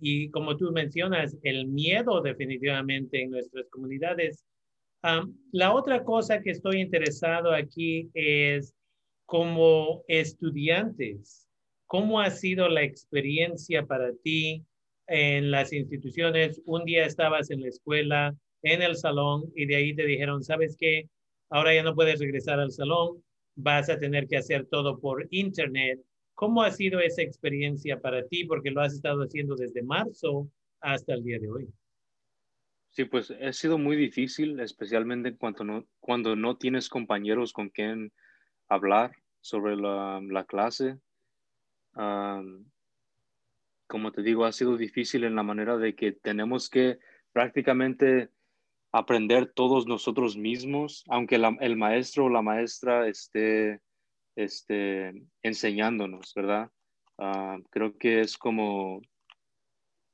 y 0.00 0.30
como 0.30 0.56
tú 0.56 0.72
mencionas, 0.72 1.36
el 1.42 1.66
miedo 1.66 2.20
definitivamente 2.20 3.22
en 3.22 3.30
nuestras 3.30 3.68
comunidades. 3.70 4.44
la 5.52 5.72
otra 5.74 6.04
cosa 6.04 6.40
que 6.42 6.50
estoy 6.50 6.80
interesado 6.80 7.52
aquí 7.52 8.10
es 8.14 8.74
como 9.26 10.04
estudiantes, 10.08 11.48
¿cómo 11.86 12.20
ha 12.20 12.30
sido 12.30 12.68
la 12.68 12.82
experiencia 12.82 13.86
para 13.86 14.12
ti 14.22 14.64
en 15.06 15.50
las 15.50 15.72
instituciones? 15.72 16.60
Un 16.66 16.84
día 16.84 17.06
estabas 17.06 17.50
en 17.50 17.62
la 17.62 17.68
escuela, 17.68 18.34
en 18.62 18.82
el 18.82 18.96
salón 18.96 19.50
y 19.56 19.66
de 19.66 19.76
ahí 19.76 19.94
te 19.94 20.04
dijeron, 20.04 20.42
¿sabes 20.42 20.76
qué? 20.78 21.08
Ahora 21.50 21.74
ya 21.74 21.82
no 21.82 21.94
puedes 21.94 22.20
regresar 22.20 22.60
al 22.60 22.72
salón, 22.72 23.22
vas 23.56 23.88
a 23.90 23.98
tener 23.98 24.28
que 24.28 24.36
hacer 24.36 24.66
todo 24.66 24.98
por 25.00 25.26
internet. 25.30 26.00
¿Cómo 26.42 26.64
ha 26.64 26.72
sido 26.72 26.98
esa 26.98 27.22
experiencia 27.22 28.00
para 28.00 28.26
ti? 28.26 28.44
Porque 28.44 28.72
lo 28.72 28.80
has 28.80 28.94
estado 28.94 29.22
haciendo 29.22 29.54
desde 29.54 29.80
marzo 29.80 30.50
hasta 30.80 31.14
el 31.14 31.22
día 31.22 31.38
de 31.38 31.48
hoy. 31.48 31.68
Sí, 32.90 33.04
pues 33.04 33.30
ha 33.30 33.52
sido 33.52 33.78
muy 33.78 33.94
difícil, 33.94 34.58
especialmente 34.58 35.36
cuando 35.36 35.62
no, 35.62 35.86
cuando 36.00 36.34
no 36.34 36.56
tienes 36.56 36.88
compañeros 36.88 37.52
con 37.52 37.68
quien 37.68 38.12
hablar 38.68 39.12
sobre 39.40 39.76
la, 39.76 40.20
la 40.20 40.44
clase. 40.44 40.98
como 43.86 44.10
te 44.10 44.22
digo, 44.22 44.44
ha 44.44 44.50
sido 44.50 44.76
difícil 44.76 45.22
en 45.22 45.36
la 45.36 45.44
manera 45.44 45.76
de 45.76 45.94
que 45.94 46.10
tenemos 46.10 46.68
que 46.68 46.98
prácticamente 47.30 48.30
aprender 48.90 49.46
todos 49.46 49.86
nosotros 49.86 50.36
mismos, 50.36 51.04
aunque 51.06 51.36
el 51.36 51.76
maestro 51.76 52.24
o 52.24 52.30
la 52.30 52.42
maestra 52.42 53.06
esté, 53.06 53.80
esté 54.36 55.12
enseñándonos, 55.42 56.32
¿verdad? 56.34 56.70
Ah, 57.18 57.58
creo 57.70 57.96
que 57.98 58.20
es 58.20 58.36
como, 58.36 59.00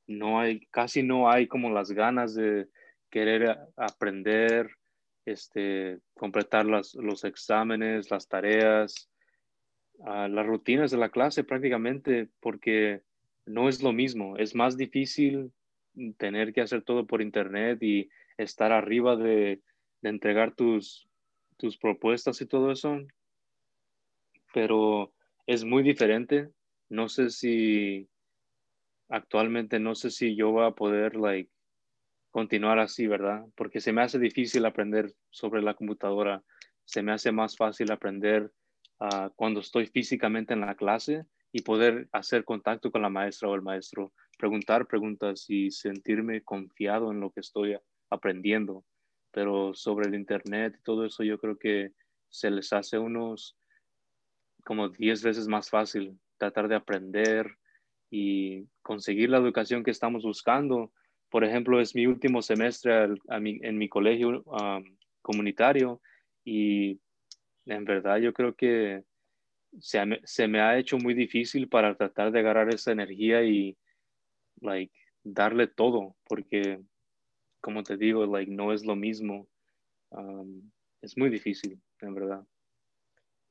no 0.07 0.39
hay, 0.39 0.65
casi 0.71 1.03
no 1.03 1.29
hay 1.29 1.47
como 1.47 1.69
las 1.69 1.91
ganas 1.91 2.35
de 2.35 2.67
querer 3.09 3.57
aprender, 3.75 4.69
este, 5.25 5.99
completar 6.13 6.65
las, 6.65 6.95
los 6.95 7.23
exámenes, 7.23 8.09
las 8.11 8.27
tareas, 8.27 9.09
ah, 10.05 10.27
las 10.27 10.45
rutinas 10.45 10.91
de 10.91 10.97
la 10.97 11.09
clase 11.09 11.43
prácticamente, 11.43 12.29
porque 12.39 13.01
no 13.45 13.69
es 13.69 13.81
lo 13.81 13.91
mismo, 13.91 14.37
es 14.37 14.55
más 14.55 14.77
difícil 14.77 15.51
tener 16.17 16.53
que 16.53 16.61
hacer 16.61 16.83
todo 16.83 17.05
por 17.05 17.21
internet 17.21 17.81
y 17.81 18.09
estar 18.37 18.71
arriba 18.71 19.15
de, 19.15 19.61
entregar 20.01 20.55
tus, 20.55 21.09
tus 21.57 21.77
propuestas 21.77 22.39
y 22.41 22.45
todo 22.45 22.71
eso, 22.71 22.99
pero 24.53 25.13
es 25.45 25.63
muy 25.63 25.83
diferente. 25.83 26.49
No 26.89 27.09
sé 27.09 27.29
si 27.29 28.09
actualmente, 29.09 29.79
no 29.79 29.95
sé 29.95 30.11
si 30.11 30.35
yo 30.35 30.51
voy 30.51 30.65
a 30.65 30.71
poder, 30.71 31.15
like, 31.15 31.51
continuar 32.31 32.79
así, 32.79 33.07
¿verdad? 33.07 33.45
Porque 33.55 33.81
se 33.81 33.91
me 33.91 34.01
hace 34.01 34.19
difícil 34.19 34.65
aprender 34.65 35.13
sobre 35.29 35.61
la 35.61 35.73
computadora. 35.73 36.43
Se 36.85 37.01
me 37.01 37.11
hace 37.11 37.31
más 37.31 37.57
fácil 37.57 37.91
aprender 37.91 38.51
ah, 38.99 39.31
cuando 39.35 39.59
estoy 39.59 39.87
físicamente 39.87 40.53
en 40.53 40.61
la 40.61 40.75
clase 40.75 41.25
y 41.51 41.61
poder 41.61 42.07
hacer 42.11 42.43
contacto 42.45 42.91
con 42.91 43.01
la 43.01 43.09
maestra 43.09 43.49
o 43.49 43.55
el 43.55 43.61
maestro, 43.61 44.13
preguntar 44.37 44.87
preguntas 44.87 45.45
y 45.49 45.71
sentirme 45.71 46.43
confiado 46.43 47.11
en 47.11 47.19
lo 47.19 47.31
que 47.31 47.39
estoy 47.39 47.77
aprendiendo. 48.09 48.85
pero 49.31 49.75
sobre 49.75 50.07
el 50.07 50.15
Internet 50.15 50.75
y 50.79 50.83
todo 50.83 51.05
eso 51.05 51.23
yo 51.23 51.37
creo 51.39 51.57
que 51.57 51.93
se 52.29 52.49
les 52.49 52.73
hace 52.73 52.97
unos 52.97 53.58
como 54.63 54.89
10 54.89 55.23
veces 55.23 55.47
más 55.47 55.69
fácil 55.69 56.19
tratar 56.37 56.67
de 56.67 56.75
aprender 56.75 57.57
y 58.09 58.65
conseguir 58.81 59.29
la 59.29 59.37
educación 59.37 59.83
que 59.83 59.91
estamos 59.91 60.23
buscando. 60.23 60.91
Por 61.29 61.43
ejemplo, 61.43 61.79
es 61.79 61.95
mi 61.95 62.07
último 62.07 62.41
semestre 62.41 63.07
en 63.29 63.77
mi 63.77 63.89
colegio 63.89 64.43
comunitario 65.21 66.01
y 66.43 66.99
en 67.65 67.85
verdad 67.85 68.17
yo 68.17 68.33
creo 68.33 68.55
que 68.55 69.03
se, 69.79 69.99
se, 70.23 70.47
me 70.47 70.61
ha 70.61 70.77
hecho 70.77 70.97
muy 70.97 71.13
difícil 71.13 71.67
para 71.67 71.95
tratar 71.95 72.31
de 72.31 72.39
agarrar 72.39 72.73
esa 72.73 72.91
energía 72.91 73.43
y 73.43 73.77
like 74.61 74.93
darle 75.23 75.67
todo 75.67 76.15
porque 76.27 76.79
como 77.61 77.83
te 77.83 77.97
digo 77.97 78.25
like 78.25 78.51
no 78.51 78.73
es 78.73 78.83
lo 78.85 78.95
mismo 78.95 79.47
um, 80.09 80.71
es 81.01 81.17
muy 81.17 81.29
difícil 81.29 81.79
en 82.01 82.15
verdad 82.15 82.43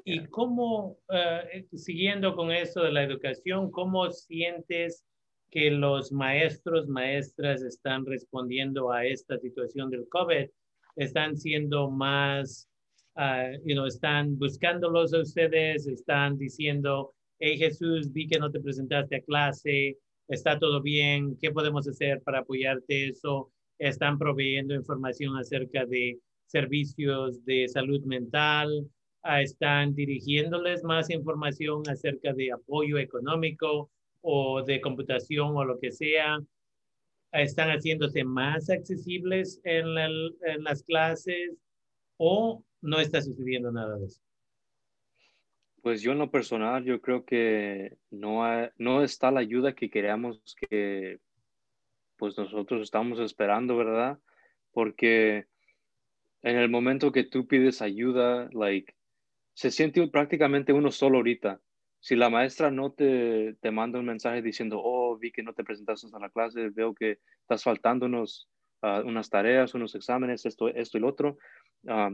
y 0.08 0.26
cómo 0.26 0.98
uh, 1.08 1.76
siguiendo 1.76 2.34
con 2.34 2.50
eso 2.50 2.82
de 2.82 2.92
la 2.92 3.02
educación 3.02 3.70
cómo 3.70 4.10
sientes 4.10 5.04
que 5.50 5.70
los 5.70 6.12
maestros 6.12 6.88
maestras 6.88 7.62
están 7.62 8.06
respondiendo 8.06 8.92
a 8.92 9.04
esta 9.04 9.38
situación 9.38 9.90
del 9.90 10.08
COVID 10.08 10.48
están 10.96 11.36
siendo 11.36 11.90
más 11.90 12.68
uh, 13.18 13.58
you 13.64 13.74
know, 13.74 13.86
están 13.86 14.38
buscándolos 14.38 15.12
a 15.12 15.20
ustedes, 15.20 15.86
están 15.86 16.38
diciendo, 16.38 17.14
hey 17.38 17.58
Jesús, 17.58 18.12
vi 18.12 18.26
que 18.28 18.38
no 18.38 18.50
te 18.50 18.60
presentaste 18.60 19.16
a 19.16 19.22
clase, 19.22 19.98
está 20.28 20.58
todo 20.58 20.80
bien, 20.80 21.36
¿qué 21.40 21.50
podemos 21.50 21.86
hacer 21.88 22.22
para 22.22 22.40
apoyarte 22.40 23.08
eso? 23.08 23.50
Están 23.78 24.18
proveyendo 24.18 24.74
información 24.74 25.36
acerca 25.36 25.84
de 25.84 26.18
servicios 26.46 27.44
de 27.44 27.68
salud 27.68 28.02
mental, 28.04 28.88
están 29.24 29.94
dirigiéndoles 29.94 30.84
más 30.84 31.10
información 31.10 31.82
acerca 31.88 32.32
de 32.32 32.52
apoyo 32.52 32.98
económico 32.98 33.90
o 34.20 34.62
de 34.62 34.80
computación 34.80 35.56
o 35.56 35.64
lo 35.64 35.78
que 35.78 35.92
sea. 35.92 36.38
Están 37.32 37.70
haciéndose 37.70 38.24
más 38.24 38.70
accesibles 38.70 39.60
en, 39.64 39.86
en 39.98 40.64
las 40.64 40.82
clases 40.82 41.56
o 42.16 42.64
no 42.80 43.00
está 43.00 43.20
sucediendo 43.22 43.72
nada 43.72 43.96
de 43.96 44.06
eso? 44.06 44.20
Pues 45.82 46.02
yo 46.02 46.12
en 46.12 46.18
lo 46.18 46.30
personal, 46.30 46.84
yo 46.84 47.00
creo 47.00 47.24
que 47.24 47.96
no, 48.10 48.42
no 48.76 49.02
está 49.02 49.30
la 49.30 49.40
ayuda 49.40 49.74
que 49.74 49.90
queríamos 49.90 50.56
que 50.68 51.20
pues 52.16 52.36
nosotros 52.36 52.82
estamos 52.82 53.20
esperando, 53.20 53.76
¿verdad? 53.76 54.18
Porque 54.72 55.46
en 56.42 56.56
el 56.56 56.68
momento 56.68 57.12
que 57.12 57.24
tú 57.24 57.46
pides 57.46 57.80
ayuda, 57.80 58.48
like, 58.52 58.92
se 59.58 59.72
siente 59.72 60.06
prácticamente 60.06 60.72
uno 60.72 60.92
solo 60.92 61.16
ahorita. 61.16 61.60
Si 61.98 62.14
la 62.14 62.30
maestra 62.30 62.70
no 62.70 62.92
te, 62.92 63.56
te 63.60 63.72
manda 63.72 63.98
un 63.98 64.06
mensaje 64.06 64.40
diciendo, 64.40 64.80
oh, 64.80 65.18
vi 65.18 65.32
que 65.32 65.42
no 65.42 65.52
te 65.52 65.64
presentaste 65.64 66.06
a 66.12 66.20
la 66.20 66.30
clase, 66.30 66.68
veo 66.68 66.94
que 66.94 67.18
estás 67.40 67.64
faltando 67.64 68.06
unos, 68.06 68.48
ah, 68.82 69.02
unas 69.04 69.28
tareas, 69.30 69.74
unos 69.74 69.96
exámenes, 69.96 70.46
esto, 70.46 70.68
esto 70.68 70.96
y 70.96 71.00
lo 71.00 71.08
otro, 71.08 71.38
ah, 71.88 72.10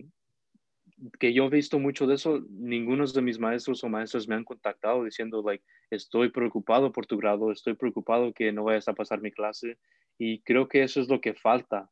que 1.20 1.34
yo 1.34 1.44
he 1.44 1.50
visto 1.50 1.78
mucho 1.78 2.06
de 2.06 2.14
eso, 2.14 2.42
ninguno 2.48 3.04
de 3.04 3.20
mis 3.20 3.38
maestros 3.38 3.84
o 3.84 3.90
maestras 3.90 4.26
me 4.26 4.36
han 4.36 4.44
contactado 4.44 5.04
diciendo, 5.04 5.42
like, 5.44 5.62
estoy 5.90 6.30
preocupado 6.30 6.92
por 6.92 7.04
tu 7.04 7.18
grado, 7.18 7.52
estoy 7.52 7.74
preocupado 7.74 8.32
que 8.32 8.52
no 8.52 8.64
vayas 8.64 8.88
a 8.88 8.94
pasar 8.94 9.20
mi 9.20 9.32
clase. 9.32 9.76
Y 10.16 10.40
creo 10.44 10.66
que 10.66 10.82
eso 10.82 10.98
es 10.98 11.10
lo 11.10 11.20
que 11.20 11.34
falta 11.34 11.90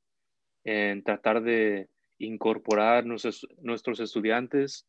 en 0.65 1.03
tratar 1.03 1.43
de 1.43 1.91
incorporar 2.17 3.05
nuestros, 3.05 3.47
nuestros 3.61 4.01
estudiantes, 4.01 4.89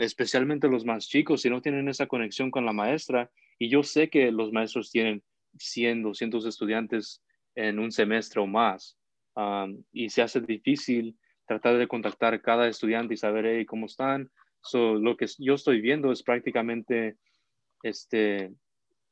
especialmente 0.00 0.68
los 0.68 0.84
más 0.84 1.08
chicos, 1.08 1.42
si 1.42 1.50
no 1.50 1.62
tienen 1.62 1.88
esa 1.88 2.06
conexión 2.06 2.50
con 2.50 2.66
la 2.66 2.72
maestra. 2.72 3.30
Y 3.58 3.68
yo 3.68 3.82
sé 3.82 4.08
que 4.08 4.30
los 4.32 4.52
maestros 4.52 4.90
tienen 4.90 5.22
100, 5.58 6.02
200 6.02 6.46
estudiantes 6.46 7.22
en 7.54 7.78
un 7.78 7.92
semestre 7.92 8.40
o 8.40 8.46
más. 8.46 8.98
y 9.92 10.10
se 10.10 10.22
hace 10.22 10.40
difícil 10.40 11.16
tratar 11.46 11.78
de 11.78 11.88
contactar 11.88 12.34
a 12.34 12.42
cada 12.42 12.68
estudiante 12.68 13.14
y 13.14 13.16
saber 13.16 13.64
cómo 13.66 13.86
están. 13.86 14.30
lo 14.72 15.16
que 15.16 15.26
yo 15.38 15.54
estoy 15.54 15.80
viendo 15.80 16.12
es 16.12 16.22
prácticamente, 16.22 17.16
este, 17.82 18.52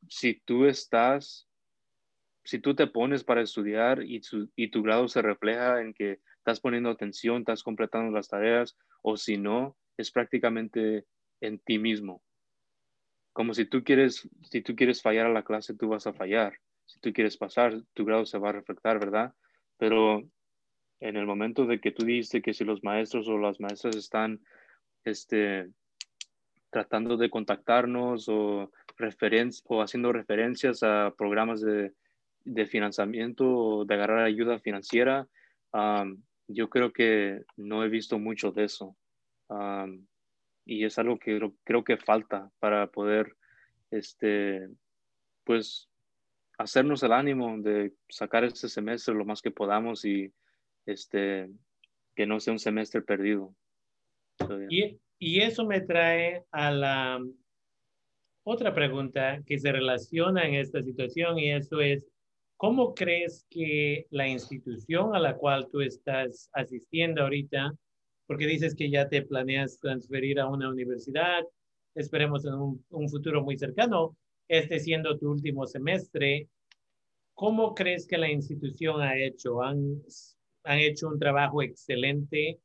si 0.08 0.40
tú 0.44 0.66
estás, 0.66 1.48
si 2.44 2.58
tú 2.58 2.74
te 2.74 2.86
pones 2.86 3.24
para 3.24 3.42
estudiar 3.42 4.02
y, 4.02 4.20
y 4.56 4.70
tu 4.70 4.82
grado 4.82 5.08
se 5.08 5.22
refleja 5.22 5.80
en 5.82 5.92
que 5.92 6.20
estás 6.38 6.60
poniendo 6.60 6.90
atención, 6.90 7.38
estás 7.38 7.62
completando 7.62 8.12
las 8.12 8.28
tareas, 8.28 8.76
o 9.02 9.16
si 9.16 9.36
no, 9.36 9.76
es 9.96 10.10
prácticamente 10.10 11.04
en 11.40 11.58
ti 11.58 11.78
mismo. 11.78 12.22
Como 13.32 13.54
si 13.54 13.64
tú 13.64 13.84
quieres, 13.84 14.28
si 14.42 14.62
tú 14.62 14.74
quieres 14.74 15.02
fallar 15.02 15.26
a 15.26 15.32
la 15.32 15.44
clase, 15.44 15.74
tú 15.74 15.88
vas 15.88 16.06
a 16.06 16.12
fallar. 16.12 16.58
Si 16.86 16.98
tú 17.00 17.12
quieres 17.12 17.36
pasar, 17.36 17.80
tu 17.94 18.04
grado 18.04 18.26
se 18.26 18.38
va 18.38 18.50
a 18.50 18.52
reflectar, 18.52 18.98
¿verdad? 18.98 19.32
Pero 19.78 20.24
en 21.00 21.16
el 21.16 21.26
momento 21.26 21.64
de 21.66 21.80
que 21.80 21.92
tú 21.92 22.04
dijiste 22.04 22.42
que 22.42 22.52
si 22.52 22.64
los 22.64 22.82
maestros 22.82 23.28
o 23.28 23.38
las 23.38 23.60
maestras 23.60 23.96
están 23.96 24.40
este, 25.04 25.70
tratando 26.70 27.16
de 27.16 27.30
contactarnos 27.30 28.28
o, 28.28 28.70
o 29.64 29.82
haciendo 29.82 30.12
referencias 30.12 30.82
a 30.82 31.14
programas 31.16 31.60
de, 31.60 31.92
de 32.44 32.66
financiamiento 32.66 33.48
o 33.48 33.84
de 33.84 33.94
agarrar 33.94 34.24
ayuda 34.24 34.58
financiera, 34.58 35.28
yo 36.48 36.68
creo 36.68 36.92
que 36.92 37.44
no 37.56 37.84
he 37.84 37.88
visto 37.88 38.18
mucho 38.18 38.50
de 38.50 38.64
eso. 38.64 38.96
Y 40.64 40.84
es 40.84 40.98
algo 40.98 41.18
que 41.18 41.36
creo, 41.36 41.54
creo, 41.64 41.84
que 41.84 41.96
falta 41.96 42.50
para 42.58 42.86
poder, 42.88 43.34
este, 43.90 44.68
pues, 45.44 45.88
hacernos 46.58 47.02
el 47.02 47.12
ánimo 47.12 47.56
de 47.58 47.92
sacar 48.08 48.44
este 48.44 48.68
semestre 48.68 49.14
lo 49.14 49.24
más 49.24 49.40
que 49.40 49.50
podamos 49.50 50.04
y 50.04 50.32
este, 50.86 51.48
que 52.14 52.26
no 52.26 52.38
sea 52.38 52.52
un 52.52 52.58
semestre 52.58 53.02
perdido. 53.02 53.54
y, 54.68 54.98
y, 55.18 55.40
eso 55.40 55.66
me 55.66 55.80
trae 55.80 56.44
a 56.50 56.70
la 56.70 57.20
otra 58.42 58.74
pregunta 58.74 59.42
que 59.46 59.58
se 59.58 59.72
relaciona 59.72 60.46
en 60.46 60.54
esta 60.54 60.82
situación 60.82 61.38
y 61.38 61.50
eso 61.50 61.80
es, 61.80 62.06
¿cómo 62.56 62.94
crees 62.94 63.46
que 63.50 64.06
la 64.10 64.28
institución 64.28 65.14
a 65.14 65.18
la 65.18 65.36
cual 65.36 65.68
tú 65.70 65.80
estás 65.80 66.50
asistiendo 66.52 67.22
ahorita, 67.22 67.72
porque 68.30 68.46
dices 68.46 68.76
que 68.76 68.88
ya 68.88 69.08
te 69.08 69.22
planeas 69.22 69.80
transferir 69.80 70.38
a 70.38 70.46
una 70.46 70.68
universidad, 70.68 71.42
esperemos 71.96 72.44
en 72.44 72.54
un, 72.54 72.84
un 72.90 73.08
futuro 73.08 73.42
muy 73.42 73.58
cercano, 73.58 74.16
este 74.46 74.78
siendo 74.78 75.18
tu 75.18 75.32
último 75.32 75.66
semestre, 75.66 76.46
¿cómo 77.34 77.74
crees 77.74 78.06
que 78.06 78.18
la 78.18 78.30
institución 78.30 79.00
ha 79.00 79.18
hecho? 79.18 79.60
¿Han 79.60 80.00
han 80.62 80.78
hecho 80.78 81.08
un 81.08 81.18
trabajo 81.18 81.60
excelente. 81.60 82.60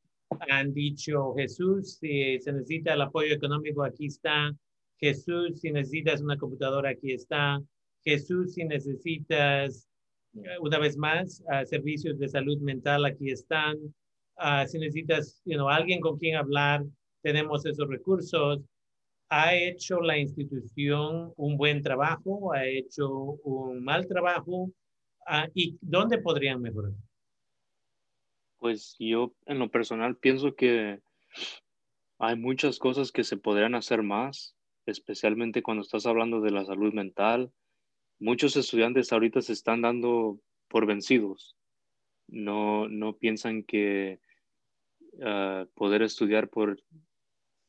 Han 0.51 0.71
dicho, 0.71 1.34
Jesús, 1.34 1.97
si 1.97 2.39
se 2.41 2.54
necesita 2.54 2.93
el 2.93 3.01
apoyo 3.01 3.34
económico, 3.34 3.84
aquí 3.84 4.06
está. 4.06 4.56
Jesús, 4.99 5.62
si 5.62 5.71
necesitas 5.71 6.21
una 6.21 6.38
computadora, 6.38 6.91
aquí 6.91 7.12
está. 7.12 7.60
Jesús, 8.04 8.54
si 8.54 8.65
necesitas, 8.65 9.88
eh, 10.36 10.60
una 10.62 10.78
vez 10.78 10.95
más, 10.95 11.43
servicios 11.65 12.19
de 12.19 12.28
salud 12.28 12.60
mental, 12.60 13.06
aquí 13.06 13.32
están. 13.32 13.78
Uh, 14.38 14.67
si 14.67 14.78
necesitas, 14.80 15.41
you 15.45 15.56
know, 15.56 15.69
alguien 15.69 16.02
con 16.02 16.17
quien 16.17 16.36
hablar, 16.36 16.84
tenemos 17.21 17.65
esos 17.65 17.88
recursos. 17.88 18.60
¿Ha 19.30 19.56
hecho 19.56 20.02
la 20.02 20.17
institución 20.17 21.34
un 21.38 21.58
buen 21.58 21.82
trabajo? 21.82 22.54
¿Ha 22.54 22.65
hecho 22.65 23.10
un 23.43 23.84
mal 23.84 24.08
trabajo? 24.08 24.71
Uh, 25.28 25.50
¿Y 25.54 25.78
dónde 25.82 26.19
podrían 26.19 26.62
mejorar? 26.62 26.91
Pues 28.58 28.95
yo 29.00 29.34
en 29.45 29.60
lo 29.60 29.69
personal 29.69 30.17
pienso 30.17 30.56
que 30.56 31.00
hay 32.19 32.36
muchas 32.36 32.80
cosas 32.80 33.12
que 33.12 33.24
se 33.24 33.38
podrían 33.38 33.76
hacer 33.76 34.04
más, 34.04 34.56
especialmente 34.86 35.63
cuando 35.63 35.82
estás 35.82 36.06
hablando 36.06 36.41
de 36.41 36.52
la 36.52 36.65
salud 36.65 36.93
mental. 36.93 37.52
Muchos 38.19 38.56
estudiantes 38.56 39.12
ahorita 39.12 39.41
se 39.41 39.54
están 39.54 39.82
dando 39.82 40.39
por 40.67 40.86
vencidos. 40.86 41.56
No, 42.28 42.88
no 42.88 43.17
piensan 43.17 43.63
que 43.63 44.19
ah, 45.23 45.65
poder 45.73 46.01
estudiar 46.01 46.49
por 46.49 46.78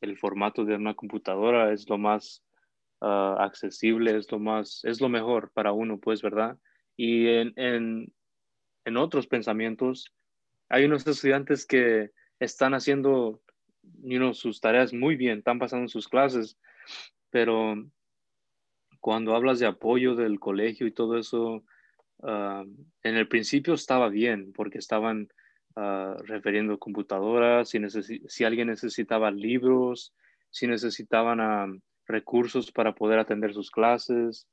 el 0.01 0.17
formato 0.17 0.65
de 0.65 0.75
una 0.75 0.93
computadora 0.93 1.71
es 1.71 1.89
lo 1.89 1.97
más 1.97 2.43
ah, 3.01 3.35
accesible, 3.39 4.15
es 4.17 4.31
lo 4.31 4.39
más, 4.39 4.83
es 4.83 5.01
lo 5.01 5.09
mejor 5.09 5.51
para 5.51 5.71
uno, 5.71 5.99
pues, 5.99 6.21
¿verdad? 6.21 6.57
Y 6.95 7.27
en, 7.27 7.53
en, 7.55 8.13
en 8.85 8.97
otros 8.97 9.27
pensamientos, 9.27 10.13
hay 10.69 10.85
unos 10.85 11.05
estudiantes 11.07 11.65
que 11.65 12.11
están 12.39 12.73
haciendo 12.73 13.41
sus 14.33 14.59
tareas 14.59 14.93
muy 14.93 15.15
bien, 15.15 15.39
están 15.39 15.59
pasando 15.59 15.87
sus 15.87 16.07
clases, 16.07 16.57
pero 17.29 17.75
cuando 18.99 19.35
hablas 19.35 19.59
de 19.59 19.65
apoyo 19.65 20.15
del 20.15 20.39
colegio 20.39 20.87
y 20.87 20.91
todo 20.91 21.17
eso, 21.17 21.63
ah, 22.23 22.63
en 23.03 23.15
el 23.15 23.27
principio 23.27 23.73
estaba 23.73 24.09
bien 24.09 24.53
porque 24.53 24.77
estaban 24.77 25.29
uh, 25.77 26.17
refiriendo 26.23 26.79
computadoras, 26.79 27.69
si, 27.69 27.79
si 28.27 28.43
alguien 28.43 28.67
necesitaba 28.67 29.29
libros, 29.29 30.13
si 30.49 30.67
necesitaban 30.67 31.39
um, 31.39 31.79
recursos 32.07 32.71
para 32.71 32.95
poder 32.95 33.19
atender 33.19 33.53
sus 33.53 33.69
clases 33.69 34.47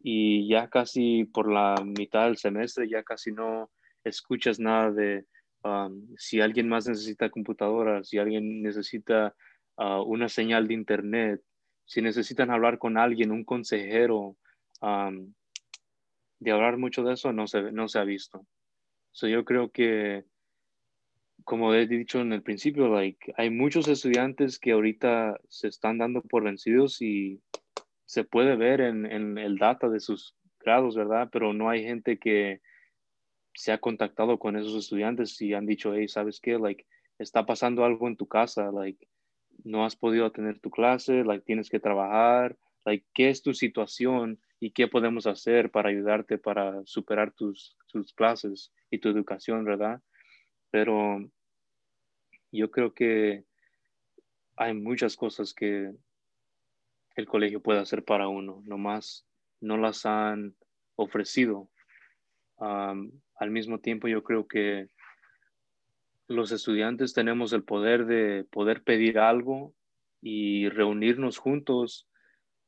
y 0.00 0.48
ya 0.48 0.68
casi 0.68 1.24
por 1.24 1.50
la 1.50 1.74
mitad 1.84 2.26
del 2.26 2.36
semestre 2.36 2.88
ya 2.88 3.02
casi 3.02 3.32
no 3.32 3.70
escuchas 4.04 4.60
nada 4.60 4.92
de 4.92 5.26
um, 5.64 6.06
si 6.16 6.40
alguien 6.40 6.68
más 6.68 6.86
necesita 6.86 7.28
computadoras, 7.30 8.08
si 8.08 8.18
alguien 8.18 8.62
necesita 8.62 9.34
uh, 9.76 10.02
una 10.02 10.28
señal 10.28 10.68
de 10.68 10.74
internet, 10.74 11.42
si 11.84 12.02
necesitan 12.02 12.50
hablar 12.50 12.78
con 12.78 12.98
alguien, 12.98 13.32
un 13.32 13.44
consejero, 13.44 14.36
um, 14.80 15.32
de 16.38 16.52
hablar 16.52 16.76
mucho 16.76 17.02
de 17.02 17.14
eso 17.14 17.32
no 17.32 17.48
se, 17.48 17.72
no 17.72 17.88
se 17.88 17.98
ha 17.98 18.04
visto. 18.04 18.46
So 19.10 19.26
yo 19.26 19.44
creo 19.44 19.70
que, 19.70 20.24
como 21.48 21.72
he 21.72 21.86
dicho 21.86 22.20
en 22.20 22.34
el 22.34 22.42
principio, 22.42 22.88
like, 22.88 23.32
hay 23.38 23.48
muchos 23.48 23.88
estudiantes 23.88 24.58
que 24.58 24.72
ahorita 24.72 25.40
se 25.48 25.68
están 25.68 25.96
dando 25.96 26.20
por 26.20 26.44
vencidos 26.44 27.00
y 27.00 27.40
se 28.04 28.22
puede 28.24 28.54
ver 28.54 28.82
en, 28.82 29.06
en 29.06 29.38
el 29.38 29.56
data 29.56 29.88
de 29.88 29.98
sus 29.98 30.36
grados, 30.60 30.94
¿verdad? 30.94 31.30
Pero 31.32 31.54
no 31.54 31.70
hay 31.70 31.84
gente 31.84 32.18
que 32.18 32.60
se 33.54 33.72
ha 33.72 33.78
contactado 33.78 34.38
con 34.38 34.58
esos 34.58 34.74
estudiantes 34.74 35.40
y 35.40 35.54
han 35.54 35.64
dicho, 35.64 35.94
hey, 35.94 36.06
¿sabes 36.06 36.38
qué? 36.38 36.58
Like, 36.58 36.84
está 37.18 37.46
pasando 37.46 37.82
algo 37.82 38.08
en 38.08 38.18
tu 38.18 38.28
casa, 38.28 38.70
like, 38.70 39.08
no 39.64 39.86
has 39.86 39.96
podido 39.96 40.30
tener 40.30 40.60
tu 40.60 40.68
clase, 40.68 41.24
like, 41.24 41.46
tienes 41.46 41.70
que 41.70 41.80
trabajar, 41.80 42.58
like, 42.84 43.06
¿qué 43.14 43.30
es 43.30 43.40
tu 43.40 43.54
situación 43.54 44.38
y 44.60 44.72
qué 44.72 44.86
podemos 44.86 45.26
hacer 45.26 45.70
para 45.70 45.88
ayudarte 45.88 46.36
para 46.36 46.84
superar 46.84 47.32
tus, 47.32 47.74
tus 47.86 48.12
clases 48.12 48.70
y 48.90 48.98
tu 48.98 49.08
educación, 49.08 49.64
¿verdad? 49.64 50.02
Pero 50.70 51.22
yo 52.52 52.70
creo 52.70 52.94
que 52.94 53.44
hay 54.56 54.74
muchas 54.74 55.16
cosas 55.16 55.54
que 55.54 55.92
el 57.16 57.26
colegio 57.26 57.60
puede 57.60 57.80
hacer 57.80 58.04
para 58.04 58.28
uno, 58.28 58.62
nomás 58.64 59.26
no 59.60 59.76
las 59.76 60.06
han 60.06 60.54
ofrecido. 60.96 61.68
al 62.58 63.50
mismo 63.50 63.78
tiempo, 63.78 64.08
yo 64.08 64.22
creo 64.24 64.48
que 64.48 64.88
los 66.26 66.52
estudiantes 66.52 67.14
tenemos 67.14 67.52
el 67.52 67.62
poder 67.62 68.04
de 68.06 68.44
poder 68.50 68.82
pedir 68.82 69.18
algo 69.18 69.74
y 70.20 70.68
reunirnos 70.68 71.38
juntos 71.38 72.08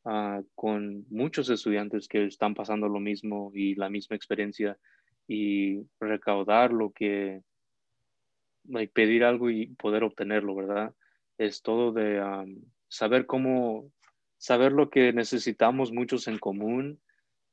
ah, 0.05 0.40
con 0.55 1.05
muchos 1.11 1.51
estudiantes 1.51 2.09
que 2.09 2.25
están 2.25 2.55
pasando 2.55 2.88
lo 2.88 3.01
mismo 3.01 3.51
y 3.55 3.75
la 3.75 3.90
misma 3.90 4.16
experiencia 4.16 4.79
y 5.27 5.83
recaudar 6.01 6.73
lo 6.73 6.90
que, 6.90 7.43
pedir 8.92 9.24
algo 9.24 9.50
y 9.50 9.68
poder 9.74 10.04
obtenerlo, 10.04 10.54
¿verdad? 10.54 10.94
Es 11.38 11.62
todo 11.62 11.92
de 11.92 12.20
saber 12.88 13.26
cómo 13.26 13.90
saber 14.38 14.72
lo 14.72 14.88
que 14.88 15.12
necesitamos 15.12 15.92
muchos 15.92 16.26
en 16.26 16.38
común 16.38 17.00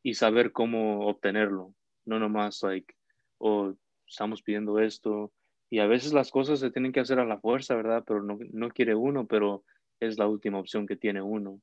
y 0.03 0.13
saber 0.13 0.51
cómo 0.51 1.07
obtenerlo. 1.07 1.73
No 2.05 2.17
nomás, 2.17 2.63
like, 2.63 2.93
o 3.39 3.51
oh, 3.51 3.75
estamos 4.07 4.41
pidiendo 4.41 4.79
esto. 4.79 5.33
Y 5.69 5.79
a 5.79 5.87
veces 5.87 6.13
las 6.13 6.31
cosas 6.31 6.61
se 6.61 6.71
tienen 6.71 6.93
que 6.93 7.01
hacer 7.01 7.19
a 7.19 7.25
la 7.25 7.39
fuerza, 7.39 7.75
¿verdad? 7.75 8.03
Pero 8.07 8.23
no, 8.23 8.39
no 8.53 8.69
quiere 8.69 8.95
uno, 8.95 9.27
pero 9.27 9.65
es 9.99 10.17
la 10.17 10.27
última 10.27 10.59
opción 10.59 10.87
que 10.87 10.95
tiene 10.95 11.21
uno. 11.21 11.61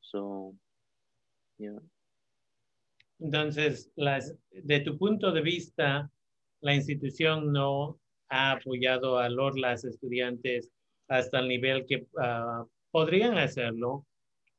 So, 0.00 0.54
yeah. 1.56 1.80
Entonces, 3.18 3.90
las, 3.96 4.36
de 4.50 4.80
tu 4.80 4.98
punto 4.98 5.32
de 5.32 5.40
vista, 5.40 6.10
la 6.60 6.74
institución 6.74 7.52
no 7.52 7.98
ha 8.28 8.52
apoyado 8.52 9.18
a 9.18 9.28
los 9.28 9.58
las 9.58 9.84
estudiantes 9.84 10.70
hasta 11.08 11.40
el 11.40 11.48
nivel 11.48 11.86
que 11.86 12.06
ah, 12.18 12.64
podrían 12.90 13.38
hacerlo 13.38 14.06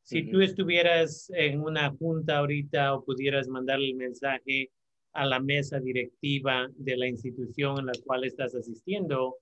si 0.09 0.23
tú 0.23 0.41
estuvieras 0.41 1.31
en 1.35 1.61
una 1.61 1.91
junta 1.91 2.39
ahorita 2.39 2.95
o 2.95 3.05
pudieras 3.05 3.47
mandarle 3.47 3.89
el 3.89 3.95
mensaje 3.95 4.71
a 5.13 5.23
la 5.23 5.39
mesa 5.39 5.79
directiva 5.79 6.67
de 6.77 6.97
la 6.97 7.07
institución 7.07 7.77
en 7.77 7.85
la 7.85 7.93
cual 8.03 8.23
estás 8.23 8.55
asistiendo, 8.55 9.37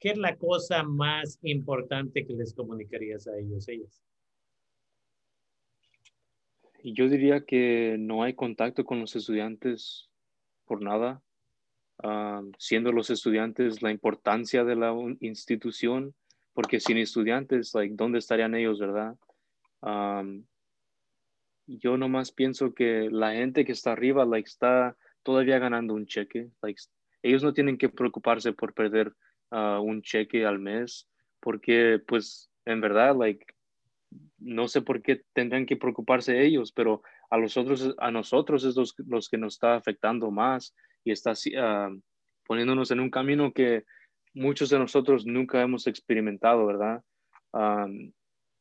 ¿qué 0.00 0.12
es 0.12 0.16
la 0.16 0.36
cosa 0.36 0.82
más 0.84 1.38
importante 1.42 2.26
que 2.26 2.32
les 2.32 2.54
comunicarías 2.54 3.26
a 3.26 3.36
ellos, 3.36 3.68
ellas? 3.68 4.02
Yo 6.82 7.10
diría 7.10 7.44
que 7.44 7.96
no 7.98 8.22
hay 8.22 8.32
contacto 8.32 8.86
con 8.86 9.00
los 9.00 9.14
estudiantes 9.16 10.08
por 10.64 10.80
nada. 10.80 11.22
Ah, 12.02 12.42
siendo 12.58 12.92
los 12.92 13.08
estudiantes 13.10 13.80
la 13.80 13.90
importancia 13.90 14.64
de 14.64 14.76
la 14.76 14.94
institución, 15.20 16.14
porque 16.52 16.80
sin 16.80 16.98
estudiantes, 16.98 17.74
like, 17.74 17.94
¿dónde 17.96 18.18
estarían 18.18 18.54
ellos, 18.54 18.78
verdad? 18.78 19.16
yo 21.68 21.96
nomás 21.96 22.32
pienso 22.32 22.74
que 22.74 23.08
la 23.10 23.32
gente 23.32 23.64
que 23.64 23.72
está 23.72 23.92
arriba 23.92 24.24
like, 24.24 24.48
está 24.48 24.96
todavía 25.22 25.58
ganando 25.58 25.94
un 25.94 26.06
cheque. 26.06 26.48
Like, 26.62 26.80
ellos 27.22 27.42
no 27.42 27.52
tienen 27.52 27.76
que 27.76 27.88
preocuparse 27.88 28.52
por 28.52 28.72
perder 28.72 29.12
ah, 29.50 29.80
un 29.80 30.02
cheque 30.02 30.46
al 30.46 30.58
mes, 30.58 31.08
porque 31.40 32.00
pues 32.06 32.50
en 32.64 32.80
verdad, 32.80 33.16
like, 33.16 33.44
no 34.38 34.68
sé 34.68 34.82
por 34.82 35.02
qué 35.02 35.22
tendrán 35.32 35.66
que 35.66 35.76
preocuparse 35.76 36.44
ellos, 36.44 36.72
pero 36.72 37.02
a 37.30 37.38
nosotros, 37.38 37.94
a 37.98 38.10
nosotros 38.10 38.64
es 38.64 38.76
los, 38.76 39.28
que 39.28 39.38
nos 39.38 39.54
está 39.54 39.74
afectando 39.74 40.30
más 40.30 40.74
y 41.06 41.12
está 41.12 41.32
uh, 41.32 42.00
poniéndonos 42.46 42.90
en 42.90 43.00
un 43.00 43.10
camino 43.10 43.52
que 43.52 43.84
muchos 44.34 44.68
de 44.68 44.78
nosotros 44.78 45.24
nunca 45.24 45.62
hemos 45.62 45.86
experimentado, 45.86 46.66
¿verdad? 46.66 47.02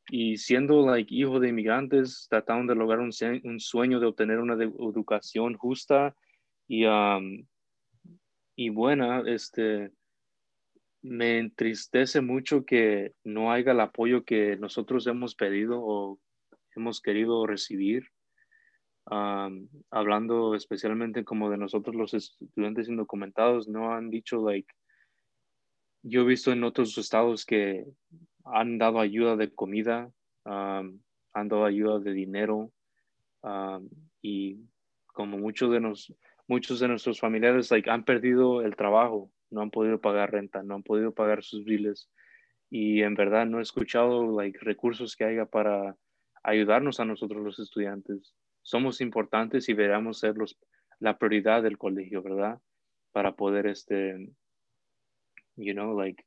y 0.08 0.38
siendo 0.38 0.86
like, 0.86 1.14
hijo 1.14 1.40
de 1.40 1.50
inmigrantes, 1.50 2.28
tratando 2.30 2.72
de 2.72 2.80
lograr 2.80 3.00
un, 3.00 3.60
sueño 3.60 4.00
de 4.00 4.06
obtener 4.06 4.40
una 4.40 4.54
educación 4.54 5.56
justa 5.56 6.16
y, 6.68 6.86
y 8.56 8.70
buena, 8.70 9.24
este, 9.26 9.92
me 11.02 11.40
entristece 11.40 12.22
mucho 12.22 12.66
que 12.66 13.14
no 13.24 13.52
haya 13.52 13.74
el 13.74 13.80
apoyo 13.80 14.24
que 14.24 14.56
nosotros 14.58 15.06
hemos 15.08 15.36
pedido 15.36 15.80
o 15.82 16.20
hemos 16.76 17.02
querido 17.02 17.46
recibir. 17.46 18.08
Hablando 19.06 20.56
especialmente 20.56 21.24
como 21.24 21.50
de 21.50 21.58
nosotros 21.58 21.96
los 21.96 22.14
estudiantes 22.14 22.90
indocumentados, 22.90 23.68
no 23.68 23.94
han 23.94 24.10
dicho, 24.10 24.44
like, 24.46 24.74
yo 26.02 26.22
he 26.22 26.26
visto 26.26 26.52
en 26.52 26.64
otros 26.64 26.98
estados 26.98 27.46
que 27.46 27.86
han 28.44 28.78
dado 28.78 29.00
ayuda 29.00 29.36
de 29.36 29.54
comida, 29.54 30.12
han 30.46 31.02
dado 31.34 31.66
ayuda 31.66 32.00
de 32.00 32.14
dinero 32.14 32.72
y 34.22 34.60
como 35.08 35.38
muchos 35.38 35.72
de, 35.72 35.80
nos, 35.80 36.14
muchos 36.48 36.80
de 36.80 36.88
nuestros 36.88 37.20
familiares 37.20 37.72
like, 37.72 37.90
han 37.90 38.06
perdido 38.06 38.62
el 38.62 38.76
trabajo, 38.76 39.32
no 39.50 39.62
han 39.62 39.72
podido 39.72 40.00
pagar 40.00 40.32
renta, 40.32 40.64
no 40.64 40.76
han 40.76 40.84
podido 40.84 41.14
pagar 41.14 41.44
sus 41.44 41.64
biles 41.64 42.10
y 42.70 43.02
en 43.02 43.16
verdad 43.16 43.46
no 43.46 43.60
he 43.60 43.62
escuchado 43.62 44.36
like, 44.36 44.60
recursos 44.62 45.16
que 45.16 45.26
haya 45.26 45.46
para 45.46 45.96
ayudarnos 46.44 47.00
a 47.00 47.06
nosotros 47.06 47.44
los 47.44 47.60
estudiantes. 47.60 48.36
Somos 48.66 49.00
importantes 49.00 49.70
y 49.70 49.76
deberíamos 49.76 50.18
ser 50.18 50.36
los, 50.38 50.58
la 51.00 51.20
prioridad 51.20 51.62
del 51.62 51.78
colegio, 51.78 52.24
¿verdad? 52.24 52.60
Para 53.12 53.36
poder, 53.36 53.68
este, 53.68 54.34
you 55.56 55.74
know, 55.74 55.96
like, 55.96 56.26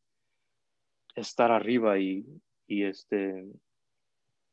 estar 1.16 1.51
arriba 1.51 1.98
y, 1.98 2.24
y 2.68 2.85
este, 2.85 3.44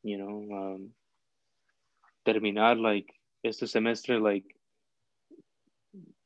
you 0.02 0.16
know, 0.16 0.38
um, 0.50 0.92
terminar, 2.24 2.76
like, 2.76 3.14
este 3.44 3.68
semestre, 3.68 4.18
like, 4.18 4.52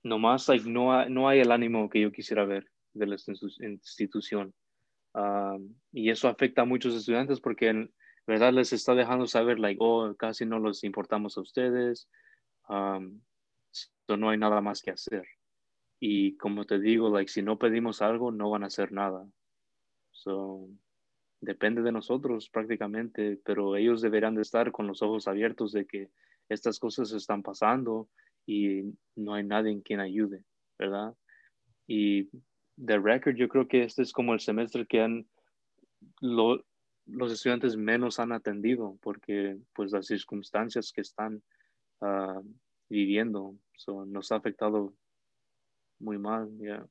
nomás, 0.03 0.49
like, 0.49 0.67
no, 0.67 1.07
no 1.11 1.29
hay 1.29 1.41
el 1.41 1.53
ánimo 1.53 1.91
que 1.91 2.01
yo 2.01 2.11
quisiera 2.11 2.47
ver 2.47 2.71
de 2.95 3.07
la 3.07 3.17
institución. 3.59 4.55
Um, 5.13 5.75
y 5.93 6.09
eso 6.09 6.27
afecta 6.27 6.63
a 6.63 6.65
muchos 6.65 6.95
estudiantes 6.95 7.39
porque 7.39 7.69
en 7.69 7.93
verdad 8.31 8.53
les 8.53 8.73
está 8.73 8.95
dejando 8.95 9.27
saber, 9.27 9.59
like, 9.59 9.79
oh, 9.83 10.15
casi 10.15 10.47
no 10.47 10.59
los 10.59 10.85
importamos 10.85 11.37
a 11.37 11.41
ustedes, 11.41 12.09
um, 12.69 13.21
no 14.09 14.31
hay 14.31 14.39
nada 14.39 14.61
más 14.61 14.83
que 14.83 14.93
hacer. 14.93 15.27
Y 16.01 16.37
como 16.37 16.65
te 16.65 16.79
digo, 16.79 17.11
like, 17.11 17.31
si 17.31 17.43
no 17.43 17.59
pedimos 17.59 18.03
algo, 18.03 18.31
no 18.31 18.49
van 18.49 18.63
a 18.63 18.69
hacer 18.69 18.93
nada. 18.93 19.29
So, 20.13 20.69
depende 21.41 21.83
de 21.83 21.93
nosotros 21.93 22.49
prácticamente, 22.49 23.39
pero 23.45 23.77
ellos 23.77 24.01
deberán 24.01 24.35
de 24.35 24.43
estar 24.43 24.71
con 24.73 24.87
los 24.87 25.03
ojos 25.03 25.27
abiertos 25.27 25.73
de 25.73 25.87
que 25.87 26.11
estas 26.49 26.79
cosas 26.79 27.13
están 27.13 27.43
pasando 27.43 28.09
y 28.47 28.83
no 29.17 29.35
hay 29.35 29.45
nadie 29.45 29.73
en 29.73 29.83
quien 29.83 30.01
ayude, 30.01 30.45
¿verdad? 30.79 31.15
Y 31.87 32.29
de 32.77 32.99
record, 32.99 33.35
yo 33.35 33.49
creo 33.49 33.67
que 33.69 33.83
este 33.83 34.03
es 34.03 34.13
como 34.13 34.35
el 34.35 34.41
semestre 34.41 34.87
que 34.87 35.01
han 35.01 35.27
los 37.13 37.33
estudiantes 37.33 37.77
menos 37.77 38.19
han 38.19 38.33
atendido 38.33 38.99
porque 39.03 39.57
pues 39.75 39.93
las 39.93 40.07
circunstancias 40.07 40.93
que 40.93 41.01
están 41.01 41.43
ah, 42.01 42.41
viviendo 42.89 43.57
nos 44.07 44.33
ha 44.33 44.37
afectado 44.37 44.95
muy 45.99 46.19
mal, 46.19 46.51
ya. 46.59 46.87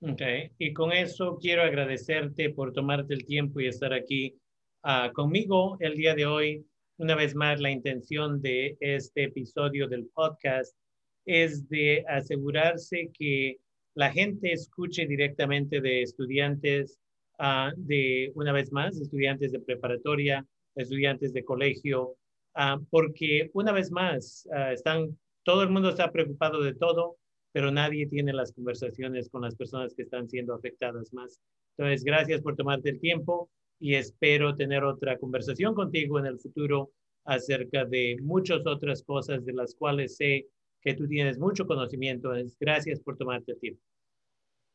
Okay. 0.00 0.50
Y 0.58 0.72
con 0.72 0.92
eso 0.92 1.38
quiero 1.40 1.62
agradecerte 1.62 2.50
por 2.50 2.72
tomarte 2.72 3.14
el 3.14 3.24
tiempo 3.24 3.60
y 3.60 3.68
estar 3.68 3.92
aquí 3.92 4.36
uh, 4.84 5.12
conmigo 5.12 5.76
el 5.80 5.94
día 5.94 6.14
de 6.14 6.26
hoy. 6.26 6.66
Una 6.96 7.14
vez 7.14 7.34
más, 7.34 7.60
la 7.60 7.70
intención 7.70 8.42
de 8.42 8.76
este 8.80 9.24
episodio 9.24 9.88
del 9.88 10.06
podcast 10.06 10.76
es 11.24 11.68
de 11.68 12.04
asegurarse 12.08 13.10
que 13.16 13.58
la 13.94 14.10
gente 14.10 14.52
escuche 14.52 15.06
directamente 15.06 15.80
de 15.80 16.02
estudiantes, 16.02 16.98
uh, 17.38 17.72
de 17.76 18.32
una 18.34 18.52
vez 18.52 18.72
más, 18.72 19.00
estudiantes 19.00 19.52
de 19.52 19.60
preparatoria, 19.60 20.46
estudiantes 20.74 21.32
de 21.32 21.44
colegio, 21.44 22.16
uh, 22.56 22.84
porque 22.90 23.50
una 23.54 23.72
vez 23.72 23.90
más, 23.90 24.48
están, 24.72 25.18
todo 25.42 25.62
el 25.62 25.70
mundo 25.70 25.90
está 25.90 26.10
preocupado 26.10 26.62
de 26.62 26.74
todo, 26.74 27.16
pero 27.52 27.70
nadie 27.70 28.06
tiene 28.06 28.32
las 28.32 28.52
conversaciones 28.52 29.28
con 29.28 29.42
las 29.42 29.54
personas 29.54 29.94
que 29.94 30.02
están 30.02 30.28
siendo 30.28 30.54
afectadas 30.54 31.12
más. 31.12 31.40
Entonces, 31.76 32.04
gracias 32.04 32.40
por 32.40 32.56
tomarte 32.56 32.90
el 32.90 33.00
tiempo 33.00 33.50
y 33.78 33.94
espero 33.94 34.54
tener 34.54 34.84
otra 34.84 35.18
conversación 35.18 35.74
contigo 35.74 36.18
en 36.18 36.26
el 36.26 36.38
futuro 36.38 36.92
acerca 37.24 37.84
de 37.84 38.16
muchas 38.22 38.66
otras 38.66 39.02
cosas 39.02 39.44
de 39.44 39.52
las 39.52 39.74
cuales 39.74 40.16
sé 40.16 40.46
que 40.80 40.94
tú 40.94 41.06
tienes 41.06 41.38
mucho 41.38 41.66
conocimiento. 41.66 42.32
Gracias 42.60 43.00
por 43.00 43.16
tomarte 43.16 43.52
el 43.52 43.60
tiempo. 43.60 43.82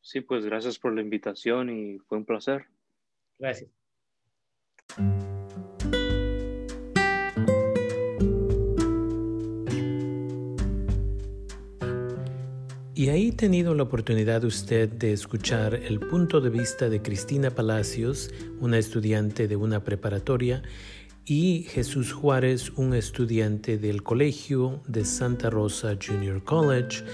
Sí, 0.00 0.20
pues 0.20 0.44
gracias 0.44 0.78
por 0.78 0.94
la 0.94 1.02
invitación 1.02 1.70
y 1.70 1.98
fue 1.98 2.18
un 2.18 2.24
placer. 2.24 2.66
Gracias. 3.38 3.70
Y 12.98 13.10
ahí 13.10 13.30
tenido 13.30 13.76
la 13.76 13.84
oportunidad 13.84 14.42
usted 14.42 14.88
de 14.88 15.12
escuchar 15.12 15.72
el 15.76 16.00
punto 16.00 16.40
de 16.40 16.50
vista 16.50 16.88
de 16.88 17.00
Cristina 17.00 17.48
Palacios, 17.48 18.34
una 18.58 18.76
estudiante 18.76 19.46
de 19.46 19.54
una 19.54 19.84
preparatoria, 19.84 20.64
y 21.28 21.64
Jesús 21.64 22.14
Juárez, 22.14 22.72
un 22.76 22.94
estudiante 22.94 23.76
del 23.76 24.02
colegio 24.02 24.80
de 24.88 25.04
Santa 25.04 25.50
Rosa 25.50 25.94
Junior 26.02 26.42
College, 26.42 27.04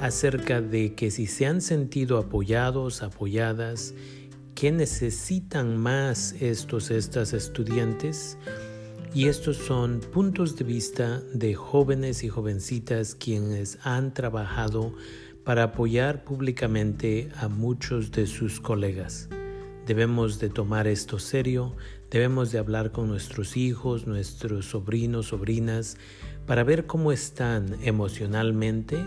acerca 0.00 0.60
de 0.60 0.96
que 0.96 1.12
si 1.12 1.28
se 1.28 1.46
han 1.46 1.60
sentido 1.60 2.18
apoyados, 2.18 3.04
apoyadas, 3.04 3.94
¿qué 4.56 4.72
necesitan 4.72 5.76
más 5.76 6.34
estos, 6.40 6.90
estas 6.90 7.32
estudiantes? 7.32 8.36
Y 9.14 9.28
estos 9.28 9.56
son 9.56 10.00
puntos 10.00 10.56
de 10.56 10.64
vista 10.64 11.22
de 11.32 11.54
jóvenes 11.54 12.24
y 12.24 12.28
jovencitas 12.28 13.14
quienes 13.14 13.78
han 13.84 14.12
trabajado 14.12 14.92
para 15.44 15.62
apoyar 15.62 16.24
públicamente 16.24 17.28
a 17.36 17.46
muchos 17.46 18.10
de 18.10 18.26
sus 18.26 18.60
colegas. 18.60 19.28
Debemos 19.86 20.38
de 20.38 20.50
tomar 20.50 20.86
esto 20.86 21.18
serio, 21.18 21.76
debemos 22.10 22.50
de 22.52 22.58
hablar 22.58 22.92
con 22.92 23.08
nuestros 23.08 23.56
hijos, 23.56 24.06
nuestros 24.06 24.66
sobrinos, 24.66 25.26
sobrinas, 25.26 25.96
para 26.46 26.64
ver 26.64 26.86
cómo 26.86 27.12
están 27.12 27.76
emocionalmente, 27.82 28.98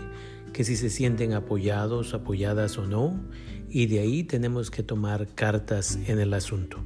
que 0.52 0.64
si 0.64 0.76
se 0.76 0.88
sienten 0.88 1.34
apoyados, 1.34 2.14
apoyadas 2.14 2.78
o 2.78 2.86
no, 2.86 3.20
y 3.68 3.86
de 3.86 4.00
ahí 4.00 4.24
tenemos 4.24 4.70
que 4.70 4.82
tomar 4.82 5.28
cartas 5.34 5.98
en 6.06 6.18
el 6.20 6.32
asunto. 6.32 6.78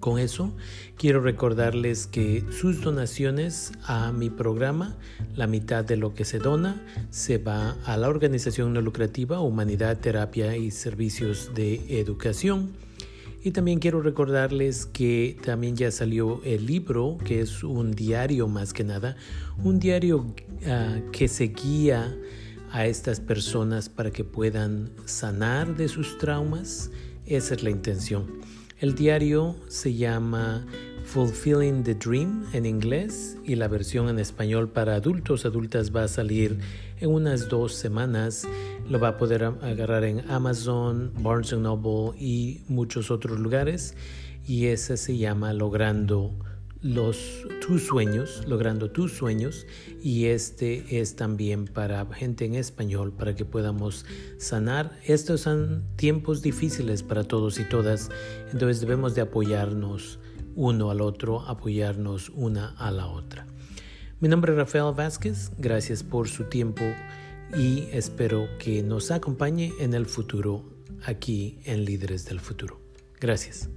Con 0.00 0.18
eso, 0.18 0.54
quiero 0.96 1.20
recordarles 1.20 2.06
que 2.06 2.44
sus 2.50 2.80
donaciones 2.80 3.72
a 3.84 4.12
mi 4.12 4.30
programa, 4.30 4.96
la 5.34 5.46
mitad 5.46 5.84
de 5.84 5.96
lo 5.96 6.14
que 6.14 6.24
se 6.24 6.38
dona, 6.38 6.80
se 7.10 7.38
va 7.38 7.76
a 7.84 7.96
la 7.96 8.08
organización 8.08 8.72
no 8.72 8.82
lucrativa 8.82 9.40
Humanidad, 9.40 9.98
Terapia 9.98 10.56
y 10.56 10.70
Servicios 10.70 11.52
de 11.54 11.98
Educación. 11.98 12.85
Y 13.46 13.52
también 13.52 13.78
quiero 13.78 14.02
recordarles 14.02 14.86
que 14.86 15.36
también 15.44 15.76
ya 15.76 15.92
salió 15.92 16.42
el 16.42 16.66
libro, 16.66 17.16
que 17.24 17.40
es 17.40 17.62
un 17.62 17.92
diario 17.92 18.48
más 18.48 18.72
que 18.72 18.82
nada, 18.82 19.14
un 19.62 19.78
diario 19.78 20.34
ah, 20.66 20.98
que 21.12 21.28
se 21.28 21.44
guía 21.44 22.12
a 22.72 22.86
estas 22.86 23.20
personas 23.20 23.88
para 23.88 24.10
que 24.10 24.24
puedan 24.24 24.90
sanar 25.04 25.76
de 25.76 25.86
sus 25.86 26.18
traumas. 26.18 26.90
Esa 27.24 27.54
es 27.54 27.62
la 27.62 27.70
intención. 27.70 28.40
El 28.80 28.96
diario 28.96 29.54
se 29.68 29.94
llama 29.94 30.66
Fulfilling 31.06 31.84
the 31.84 31.94
Dream 31.94 32.46
en 32.52 32.66
inglés 32.66 33.38
y 33.44 33.54
la 33.54 33.68
versión 33.68 34.08
en 34.08 34.18
español 34.18 34.68
para 34.68 34.96
adultos, 34.96 35.46
adultas 35.46 35.94
va 35.94 36.02
a 36.02 36.08
salir 36.08 36.58
en 36.98 37.10
unas 37.10 37.48
dos 37.48 37.74
semanas. 37.74 38.46
Lo 38.90 38.98
va 38.98 39.08
a 39.08 39.16
poder 39.16 39.44
agarrar 39.44 40.04
en 40.04 40.28
Amazon, 40.28 41.12
Barnes 41.20 41.52
Noble 41.52 42.18
y 42.18 42.64
muchos 42.68 43.10
otros 43.10 43.38
lugares. 43.38 43.94
Y 44.46 44.66
ese 44.66 44.96
se 44.96 45.16
llama 45.16 45.52
Logrando 45.52 46.34
los, 46.82 47.46
tus 47.64 47.84
sueños, 47.84 48.42
logrando 48.46 48.90
tus 48.90 49.12
sueños 49.12 49.66
y 50.02 50.26
este 50.26 51.00
es 51.00 51.16
también 51.16 51.66
para 51.66 52.04
gente 52.06 52.44
en 52.44 52.54
español 52.56 53.12
para 53.12 53.34
que 53.34 53.44
podamos 53.44 54.04
sanar. 54.38 54.98
Estos 55.04 55.42
son 55.42 55.84
tiempos 55.96 56.42
difíciles 56.42 57.02
para 57.02 57.24
todos 57.24 57.58
y 57.58 57.64
todas, 57.64 58.10
entonces 58.52 58.80
debemos 58.80 59.14
de 59.14 59.22
apoyarnos 59.22 60.18
uno 60.56 60.90
al 60.90 61.00
otro, 61.00 61.42
apoyarnos 61.42 62.30
una 62.30 62.74
a 62.78 62.90
la 62.90 63.06
otra. 63.06 63.46
Mi 64.18 64.28
nombre 64.28 64.52
es 64.52 64.58
Rafael 64.58 64.94
Vázquez, 64.96 65.52
gracias 65.58 66.02
por 66.02 66.28
su 66.28 66.44
tiempo 66.44 66.82
y 67.56 67.86
espero 67.92 68.48
que 68.58 68.82
nos 68.82 69.10
acompañe 69.10 69.72
en 69.78 69.94
el 69.94 70.06
futuro 70.06 70.64
aquí 71.04 71.60
en 71.64 71.84
Líderes 71.84 72.24
del 72.24 72.40
Futuro. 72.40 72.80
Gracias. 73.20 73.68